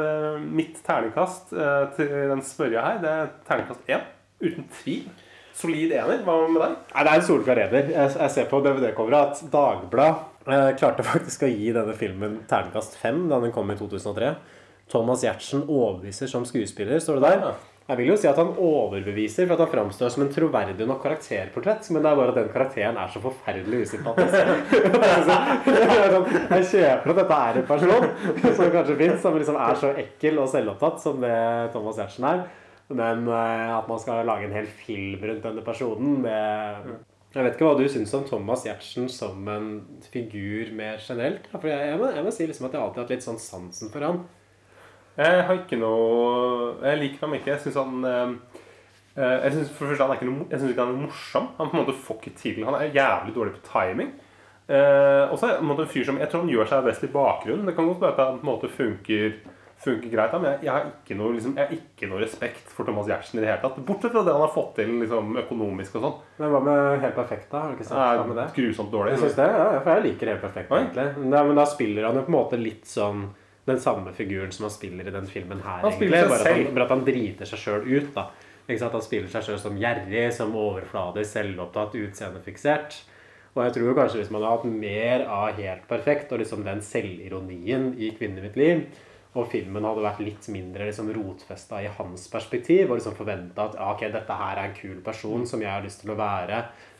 [0.05, 4.03] eh, mitt terningkast eh, til den smørja her, det er terningkast én.
[4.43, 5.07] Uten tvil.
[5.57, 6.21] Solid ener.
[6.25, 6.75] Hva med deg?
[6.93, 7.89] Nei, Det er en solklar ener.
[7.93, 13.25] Jeg, ser på DVD-coveret at Dagbladet eh, klarte faktisk å gi denne filmen terningkast fem
[13.31, 14.33] da den kom i 2003.
[14.91, 17.53] Thomas Giertsen overbeviser som skuespiller, står det der.
[17.83, 21.01] Jeg vil jo si at han overbeviser for at han framstår som en troverdig nok
[21.03, 24.33] karakterportrett, men det er bare at den karakteren er så forferdelig usympatisk.
[26.53, 28.05] Jeg kjøper at dette er en person
[28.55, 31.39] som kanskje fins, som liksom er så ekkel og selvopptatt som det
[31.73, 32.45] Thomas Giertsen er.
[32.93, 36.39] Men eh, at man skal lage en hel film rundt denne personen det
[37.33, 39.67] Jeg vet ikke hva du syns om Thomas Giertsen som en
[40.13, 41.47] figur mer generelt?
[41.51, 43.41] For jeg, jeg, må, jeg må si liksom at jeg alltid har hatt litt sånn
[43.41, 44.17] sansen for han.
[45.13, 47.53] Jeg har ikke noe Jeg liker ham ikke.
[47.53, 48.35] Jeg syns han eh,
[49.19, 51.01] eh, jeg synes for det første han er ikke noe, jeg synes ikke han er
[51.05, 51.49] morsom.
[51.59, 54.13] Han på en måte får ikke til Han er jævlig dårlig på timing.
[54.63, 57.11] Eh, og så er han en fyr som Jeg tror han gjør seg best i
[57.11, 57.67] bakgrunnen.
[57.67, 59.35] Det kan godt være at han på en måte funker,
[59.83, 62.87] funker greit, men jeg, jeg, har ikke noe, liksom, jeg har ikke noe respekt for
[62.87, 63.81] Thomas Giertsen i det hele tatt.
[63.83, 66.17] Bortsett fra det han har fått til liksom, økonomisk og sånn.
[66.39, 67.65] Men hva med Helt perfekt, da?
[67.65, 68.49] Har du ikke sett Nei, med det?
[68.55, 69.13] grusomt dårlig.
[69.13, 71.07] Jeg synes det, ja, for jeg liker Helt perfekt, egentlig.
[71.35, 73.27] Da, men da spiller han jo på en måte litt sånn
[73.65, 75.83] den samme figuren som han spiller i den filmen her.
[75.85, 76.39] Han spiller egentlig.
[76.39, 78.11] seg Bare at, han, bare at han driter seg sjøl ut.
[78.15, 78.27] da?
[78.67, 82.99] Han spiller seg sjøl som gjerrig, som overfladisk, selvopptatt, utseendefiksert.
[83.53, 86.81] Og jeg tror kanskje hvis man hadde hatt mer av Helt perfekt og liksom den
[86.81, 88.85] selvironien i 'Kvinnen i mitt liv',
[89.33, 93.77] og filmen hadde vært litt mindre liksom rotfesta i hans perspektiv, og liksom forventa at
[93.79, 96.59] ja, ok, dette her er en kul person som jeg har lyst til å være,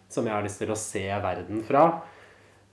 [0.10, 1.84] som jeg har lyst til å se verden fra,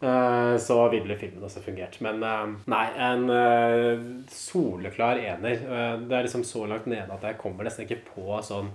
[0.01, 1.99] så ville filmen også fungert.
[2.01, 5.61] Men eh, nei, en eh, soleklar ener.
[5.61, 8.71] Eh, Det er liksom så langt nede at jeg kommer nesten ikke på sånn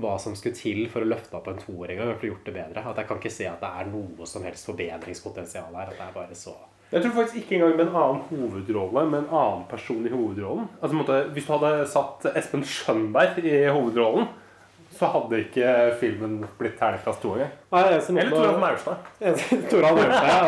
[0.00, 2.14] hva som skulle til for å løfte opp en toer engang.
[2.16, 2.84] For å gjort det bedre.
[2.88, 5.90] At jeg kan ikke se at det er noe som helst forbedringspotensial her.
[5.92, 6.54] At det er bare så
[6.92, 10.66] Jeg tror faktisk ikke engang med en annen hovedrolle, med en annen person i hovedrollen.
[10.80, 14.26] Altså, måtte, hvis du hadde satt Espen Skjønberg i hovedrollen,
[14.92, 15.66] så hadde ikke
[16.00, 17.52] filmen blitt terningkast to engang.
[17.72, 18.96] Eller Toralf Maurstad.
[19.70, 20.42] Toralf Maurstad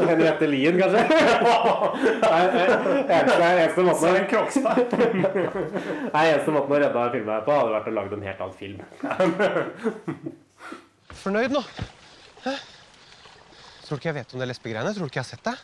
[0.00, 1.02] og Henriette Lien, kanskje?
[2.32, 2.42] Nei,
[3.06, 4.76] eneste, eneste måten Svein Krogstad.
[6.14, 8.58] Nei, eneste måten å redde filmen her på hadde vært å lage en helt annen
[8.58, 8.78] film.
[11.22, 11.62] Fornøyd nå?
[12.46, 12.56] Hæ?
[13.86, 14.92] Tror du ikke jeg vet om det lesbegreiene?
[14.96, 15.56] Tror du ikke jeg har sett det?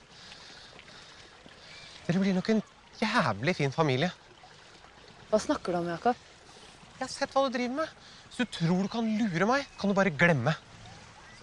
[2.06, 2.62] Dere blir nok en
[3.02, 4.10] jævlig fin familie.
[5.28, 6.27] Hva snakker du om, Jakob?
[6.98, 7.90] Jeg har sett hva du driver med.
[8.26, 10.54] Hvis du tror du kan lure meg, kan du bare glemme.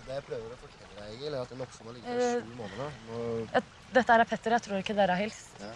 [0.05, 2.57] Det jeg prøver å fortelle deg, Egil, er at den oppsamla ligger Eh, i sju
[2.59, 2.97] måneder.
[3.07, 3.63] Nå...
[3.95, 4.55] Dette er Petter.
[4.57, 5.55] Jeg tror ikke dere har hilst.
[5.63, 5.71] Ja.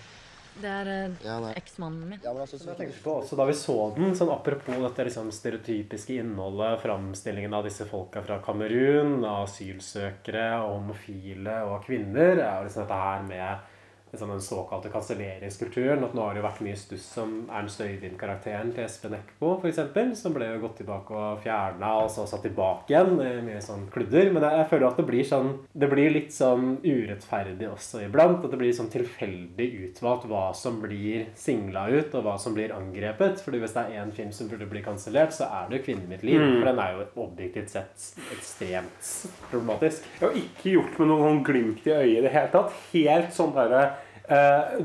[0.59, 2.19] Det er eh, Ja, eksmannen min.
[2.19, 2.73] Ja, men altså, så...
[2.73, 7.55] Jeg tenkte på også Da vi så den, sånn apropos dette liksom stereotypiske innholdet, framstillingen
[7.55, 13.03] av disse folka fra Kamerun, av asylsøkere, og homofile og kvinner, er jo liksom dette
[13.05, 13.77] her med
[14.11, 16.03] liksom den såkalte kanselleringskulturen.
[16.03, 20.19] At nå har det jo vært mye stuss om Ernst Øyvind-karakteren til Espen Eckbo, f.eks.,
[20.19, 23.15] som ble jo gått tilbake og fjerna, og så satt tilbake igjen.
[23.45, 24.31] Mye sånn kludder.
[24.33, 25.49] Men jeg, jeg føler at det blir sånn
[25.79, 28.43] Det blir litt sånn urettferdig også iblant.
[28.45, 32.73] At det blir sånn tilfeldig utvalgt hva som blir singla ut, og hva som blir
[32.75, 33.43] angrepet.
[33.45, 36.09] Fordi hvis det er én film som burde bli kansellert, så er det jo 'Kvinnen
[36.09, 36.41] mitt liv'.
[36.41, 36.59] Mm.
[36.59, 39.09] For den er jo objektivt sett ekstremt
[39.51, 40.05] problematisk.
[40.19, 42.75] Jeg har ikke gjort med noen sånn glimt i øyet i det hele tatt.
[42.93, 43.83] Helt sånn derre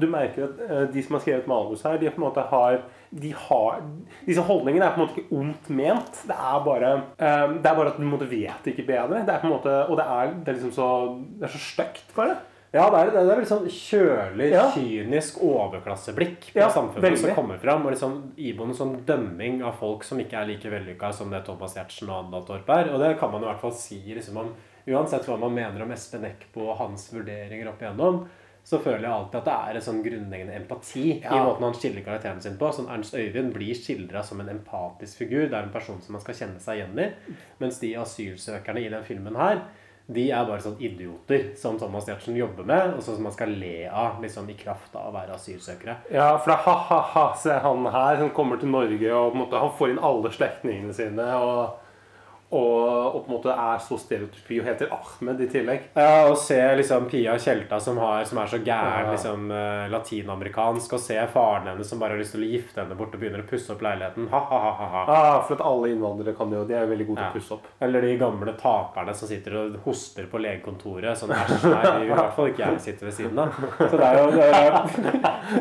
[0.00, 2.78] Du merker at eh, de som har skrevet manus her, de på en måte har
[3.14, 3.82] de har,
[4.26, 6.22] Disse holdningene er på en måte ikke ondt ment.
[6.26, 9.20] Det er bare, eh, det er bare at du måte vet ikke bedre.
[9.26, 10.88] Det er på en måte, og det er, det er liksom så
[11.38, 12.36] Det er så stygt, bare.
[12.74, 14.64] Ja, det er, det er veldig sånn kjølig, Ja.
[14.74, 17.18] kynisk overklasseblikk på Ja, samfunnet veldig.
[17.20, 17.84] som kommer fram.
[17.86, 21.76] Og liksom iboende sånn dømming av folk som ikke er like vellykka som det Thomas
[21.76, 22.90] Giertsen og Andal Torp er.
[22.92, 24.54] Og det kan man i hvert fall si liksom om
[24.86, 28.26] Uansett hva man mener om Espen Eckbo og hans vurderinger opp igjennom,
[28.64, 32.06] så føler jeg alltid at det er en sånn grunnleggende empati i måten han skildrer
[32.06, 32.70] karakteren sin på.
[32.72, 35.50] Sånn Ernst Øyvind blir skildra som en empatisk figur.
[35.50, 37.10] Det er en person som man skal kjenne seg igjen i.
[37.60, 39.60] Mens de asylsøkerne i den filmen her,
[40.06, 43.52] de er bare sånn idioter som Thomas Giertsen jobber med, og sånn som man skal
[43.56, 45.94] le av liksom i kraft av å være asylsøkere.
[46.12, 49.42] Ja, for det er ha-ha-ha, se han her som kommer til Norge og på en
[49.44, 51.80] måte, han får inn alle slektningene sine og,
[52.50, 55.86] og, og på en måte er så stereotypi og heter Ahmed i tillegg.
[55.96, 59.12] Ja, og se liksom Pia Tjelta som, har, som er så gæren, Ja.
[59.14, 62.94] liksom uh, latinamerikansk, og se faren hennes som bare har lyst til å gifte henne
[62.98, 64.28] bort og begynner å pusse opp leiligheten.
[64.30, 65.04] Ha-ha-ha-ha.
[65.08, 67.54] Ah, for at alle innvandrere kan jo De er jo veldig gode til å pusse
[67.58, 67.66] opp.
[67.84, 71.18] Eller de gamle taperne som sitter og hoster på legekontoret.
[71.18, 73.58] Sånn æsj, nei, i hvert fall ikke jeg sitter ved siden av.
[73.90, 74.78] Så det er jo, det er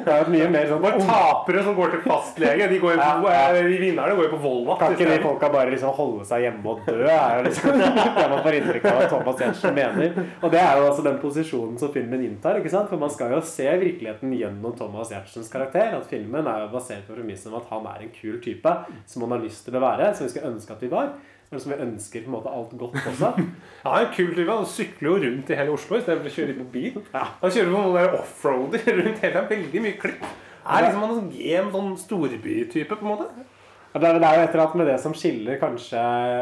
[0.03, 3.29] det er mye mer sånn Bare tapere som går til fastlege, de, går jo på,
[3.31, 3.57] Ja, ja.
[3.57, 4.79] eh, de vinnerne går jo på Volvat.
[4.83, 8.27] Kan ikke de folka bare liksom holde seg hjemme må dø, er jo liksom det
[8.31, 10.17] man får inntrykk av at Thomas Jensen mener.
[10.41, 12.59] Og det er jo altså den posisjonen som filmen inntar.
[12.59, 12.89] ikke sant?
[12.91, 15.95] For man skal jo se virkeligheten gjennom Thomas Giertsens karakter.
[15.99, 19.25] At filmen er jo basert på premissen om at han er en kul type som
[19.25, 20.11] man har lyst til å være.
[20.17, 21.13] Som vi skulle ønske at vi var.
[21.53, 23.33] Som vi ønsker på en måte alt godt også.
[23.83, 24.49] Han er en kul type.
[24.49, 26.95] Han sykler jo rundt i hele Oslo istedenfor å kjøre på bil.
[27.13, 29.43] Han kjører på noen der offroader rundt hele.
[29.51, 30.25] Veldig mye klipp.
[30.63, 33.45] Er liksom en sånn game, sånn storbytype, på en måte.
[33.93, 35.99] Det er, det er jo et eller annet med det som skiller kanskje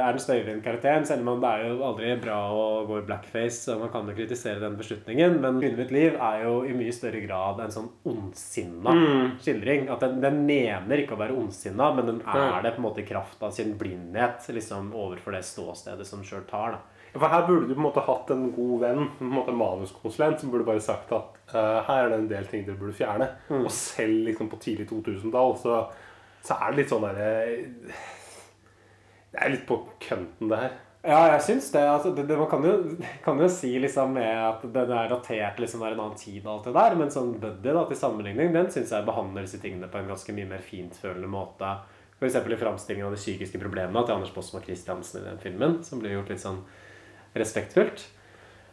[0.07, 1.03] Ernst Øyvind-karakteren.
[1.05, 4.15] Selv om det er jo aldri bra å gå i blackface, og man kan jo
[4.15, 5.35] kritisere den beslutningen.
[5.43, 9.31] Men 'Kvinnen mitt liv' er jo i mye større grad en sånn ondsinna Mm.
[9.43, 9.89] skildring.
[9.91, 13.01] At den, den mener ikke å være ondsinna, men den er det på en måte
[13.03, 16.71] i kraft av sin blindhet liksom overfor det ståstedet som sjøl tar.
[16.71, 16.77] da.
[17.19, 19.57] For her burde du på en måte hatt en god venn, på en måte en
[19.59, 22.95] manuskonsulent, som burde bare sagt at uh, her er det en del ting dere burde
[22.95, 23.27] fjerne.
[23.49, 23.65] Mm.
[23.65, 25.81] Og selv liksom på tidlig 2000-tall så,
[26.45, 27.33] så er det litt sånn derre
[29.31, 30.79] Det er litt på kønten, det her.
[31.01, 31.81] Ja, jeg syns det.
[31.89, 32.73] Altså, det, det man kan jo,
[33.25, 36.67] kan jo si liksom med at det er datert liksom en annen tid og alt
[36.69, 39.97] det der, men sånn Buddy da, til sammenligning, den syns jeg behandler disse tingene på
[39.97, 41.73] en ganske mye mer fintfølende måte.
[42.19, 42.37] F.eks.
[42.37, 46.19] i framstillingen av de psykiske problemene til Anders Båsmo Christiansen i den filmen, som blir
[46.19, 46.61] gjort litt sånn
[47.33, 48.03] respektfullt.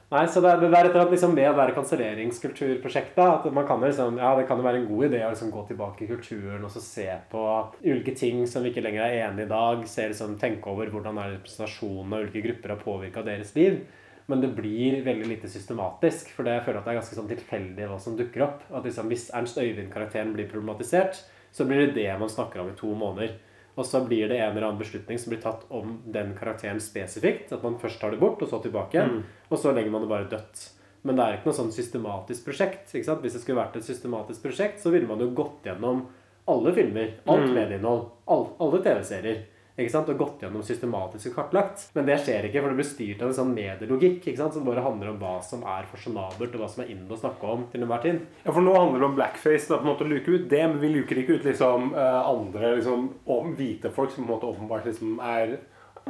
[0.09, 3.83] Nei, så det, det er et eller liksom med det der kanselleringskulturprosjektet at man kan
[3.85, 6.65] liksom, ja, det kan jo være en god idé å liksom gå tilbake i kulturen
[6.65, 7.43] og så se på
[7.83, 9.83] ulike ting som vi ikke lenger er enige i i dag.
[9.85, 13.83] Se liksom, tenke over hvordan er representasjonen av ulike grupper har påvirka deres liv.
[14.33, 17.31] Men det blir veldig lite systematisk, for det jeg føler at det er ganske sånn
[17.31, 18.65] tilfeldig hva som dukker opp.
[18.73, 21.21] At liksom, Hvis Ernst Øyvind-karakteren blir problematisert,
[21.53, 23.37] så blir det det man snakker om i to måneder.
[23.79, 27.53] Og så blir det en eller annen beslutning som blir tatt om den karakteren spesifikt.
[27.55, 29.05] At man først tar det bort, og så tilbake.
[29.07, 29.20] Mm.
[29.49, 30.64] Og så legger man det bare dødt.
[31.07, 32.91] Men det er ikke noe sånn systematisk prosjekt.
[32.91, 33.22] Ikke sant?
[33.22, 36.09] Hvis det skulle vært et systematisk prosjekt, så ville man jo gått gjennom
[36.49, 37.55] alle filmer, alt Mm.
[37.55, 39.45] medieinnhold, alle TV-serier.
[39.79, 40.09] Ikke sant?
[40.11, 41.85] Og gått gjennom systematisk og kartlagt.
[41.95, 44.57] Men det skjer ikke, for det blir styrt av en sånn medielogikk ikke sant?
[44.57, 47.53] som bare handler om hva som er fasjonabelt, og hva som er inne å snakke
[47.53, 48.20] om til enhver tid.
[48.43, 49.68] Ja, for nå handler det om blackface.
[49.70, 52.20] Da, på en måte å luke ut det, men vi luker ikke ut liksom eh,
[52.35, 55.57] andre liksom, om, hvite folk som på en måte åpenbart liksom, er,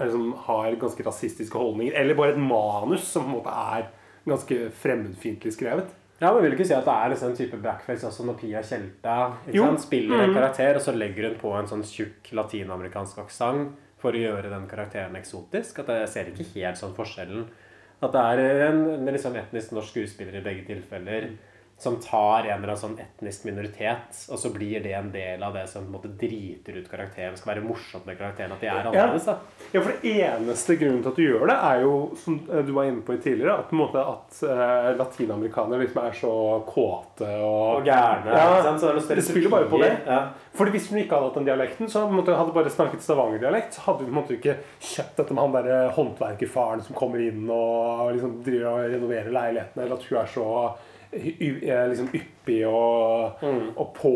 [0.00, 1.92] liksom, har ganske rasistiske holdninger.
[2.00, 3.90] Eller bare et manus som på en måte er
[4.28, 5.92] ganske fremmedfiendtlig skrevet.
[6.20, 8.38] Ja, men vil du ikke si at det er liksom en type blackface også når
[8.40, 9.18] Pia Tjelta
[9.78, 10.34] spiller en Mhm.
[10.34, 14.66] karakter, og så legger hun på en sånn tjukk latinamerikansk aksent for å gjøre den
[14.66, 15.78] karakteren eksotisk?
[15.78, 17.46] At jeg ser ikke helt sånn forskjellen.
[18.02, 21.30] At det er en, en liksom etnisk norsk skuespiller i begge tilfeller
[21.78, 25.54] som tar en eller annen sånn etnisk minoritet, og så blir det en del av
[25.54, 27.36] det som på en måte driter ut karakteren.
[27.36, 29.28] Det skal være morsomt med karakteren at de er annerledes.
[29.28, 29.36] da.
[29.70, 32.72] Ja, for det eneste grunnen til at du gjør det, er jo, som eh, du
[32.74, 36.34] var inne på tidligere, at, på en måte, at uh, latinamerikanere liksom er så
[36.66, 38.82] kåte og, Og gærne, Ja, sant?
[38.82, 39.94] Så det det spiller bare på det.
[40.06, 40.20] Ja.
[40.58, 43.78] Fordi Hvis hun ikke hadde hatt den dialekten, så måtte, hadde hun bare snakket Stavanger-dialekt,
[43.78, 48.10] så hadde måte ikke kjøpt dette med han der eh, håndverkerfaren som kommer inn og
[48.16, 50.46] liksom driver og renoverer leilighetene, eller at hun er så
[51.12, 53.38] liksom yppig og,
[53.76, 54.10] og på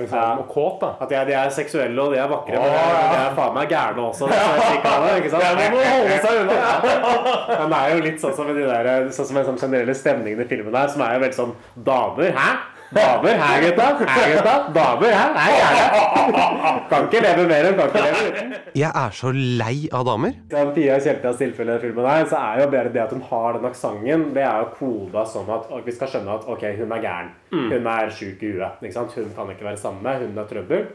[0.00, 0.36] liksom, Ja.
[0.38, 0.78] og kåt.
[0.80, 3.18] da At de er, de er seksuelle og de er vakre, men de er, de
[3.24, 4.28] er faen meg gærne også.
[4.30, 5.42] Det er ikke av det, ikke sant?
[5.46, 6.54] Ja, må holde seg unna.
[7.60, 10.40] Men det er jo litt sånn som, de der, sånn som en sånn generelle stemningen
[10.44, 11.54] i filmen her, som er jo veldig sånn
[11.86, 12.48] Damer, hæ?
[12.94, 13.86] Damer, her, gutta?
[14.06, 14.54] Her, gutta?
[14.74, 15.32] Damer, her.
[15.34, 16.74] Hæ, gærne?
[16.90, 18.52] Kan ikke leve mer enn kan ikke leve uten.
[18.78, 20.36] Jeg er så lei av damer.
[20.52, 23.58] Som Pia Kjeltas tilfelle i filmen her, så er jo bare det at hun har
[23.58, 27.02] den aksenten, det er jo koda sånn at vi skal skjønne at ok, hun er
[27.02, 27.34] gæren.
[27.50, 27.66] Mm.
[27.74, 28.78] Hun er sjuk i huet.
[28.82, 29.18] ikke sant?
[29.18, 30.86] Hun kan ikke være sammen med, hun er trøbbel.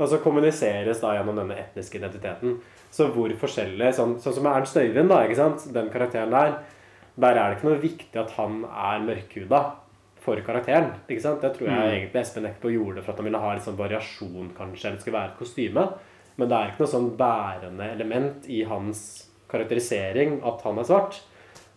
[0.00, 2.56] Og så kommuniseres da gjennom denne etniske identiteten.
[2.94, 5.68] Så hvor forskjellig Sånn, sånn som Ernst Øyvind, da, ikke sant?
[5.74, 6.56] den karakteren der,
[7.20, 9.60] der er det ikke noe viktig at han er mørkhuda
[10.24, 10.92] for karakteren.
[11.08, 11.40] ikke sant?
[11.44, 11.92] Det tror jeg Mm.
[11.92, 14.86] egentlig Espen Eckbo gjorde for at han ville ha litt sånn variasjon, kanskje.
[14.86, 15.84] Eller det skulle være et kostyme.
[16.38, 21.20] Men det er ikke noe sånn bærende element i hans karakterisering at han er svart.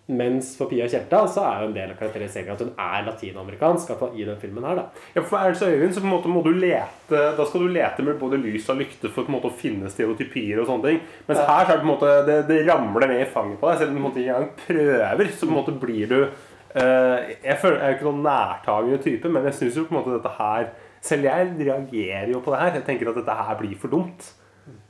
[0.10, 3.90] Mens for Pia Tjelta så er jo en del av karakteriseringen at hun er latinamerikansk.
[4.16, 4.86] i den filmen her da.
[5.14, 8.02] Ja, for Ernst Øyvind så på en måte må du lete Da skal du lete
[8.04, 11.02] med både lys og lykte for på en måte å finne stereotypier og sånne ting.
[11.28, 13.68] Mens her så er det på en måte det, det ramler ned i fanget på
[13.70, 13.80] deg.
[13.80, 16.30] Selv om du på en måte ikke engang prøver, så på en måte blir du
[16.76, 20.00] Jeg føler, jeg er jo ikke noen nærtagende type, men jeg syns jo på en
[20.02, 20.68] måte dette her
[21.08, 22.76] Selv jeg reagerer jo på det her.
[22.80, 24.28] Jeg tenker at dette her blir for dumt.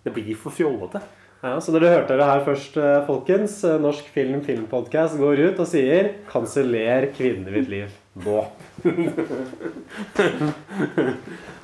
[0.04, 1.04] Det blir for fjollete.
[1.44, 3.64] Ja, så dere hørte det her først, eh, folkens.
[3.64, 8.46] Eh, Norsk Film Filmpodcast går ut og sier 'Kanseller kvinnen i mitt liv nå'.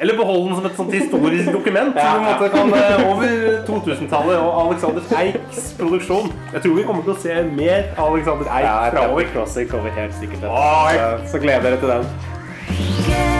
[0.00, 1.96] Eller behold den som et sånt historisk dokument.
[1.96, 3.26] Som på en måte kan eh, over
[3.66, 6.30] 2000-tallet og Alexander Eiks produksjon.
[6.52, 9.28] Jeg tror vi kommer til å se mer av Alexander Eik Ja, framover.
[9.34, 10.46] Crossing kommer helt sikkert
[11.34, 13.37] så gleder dere til den.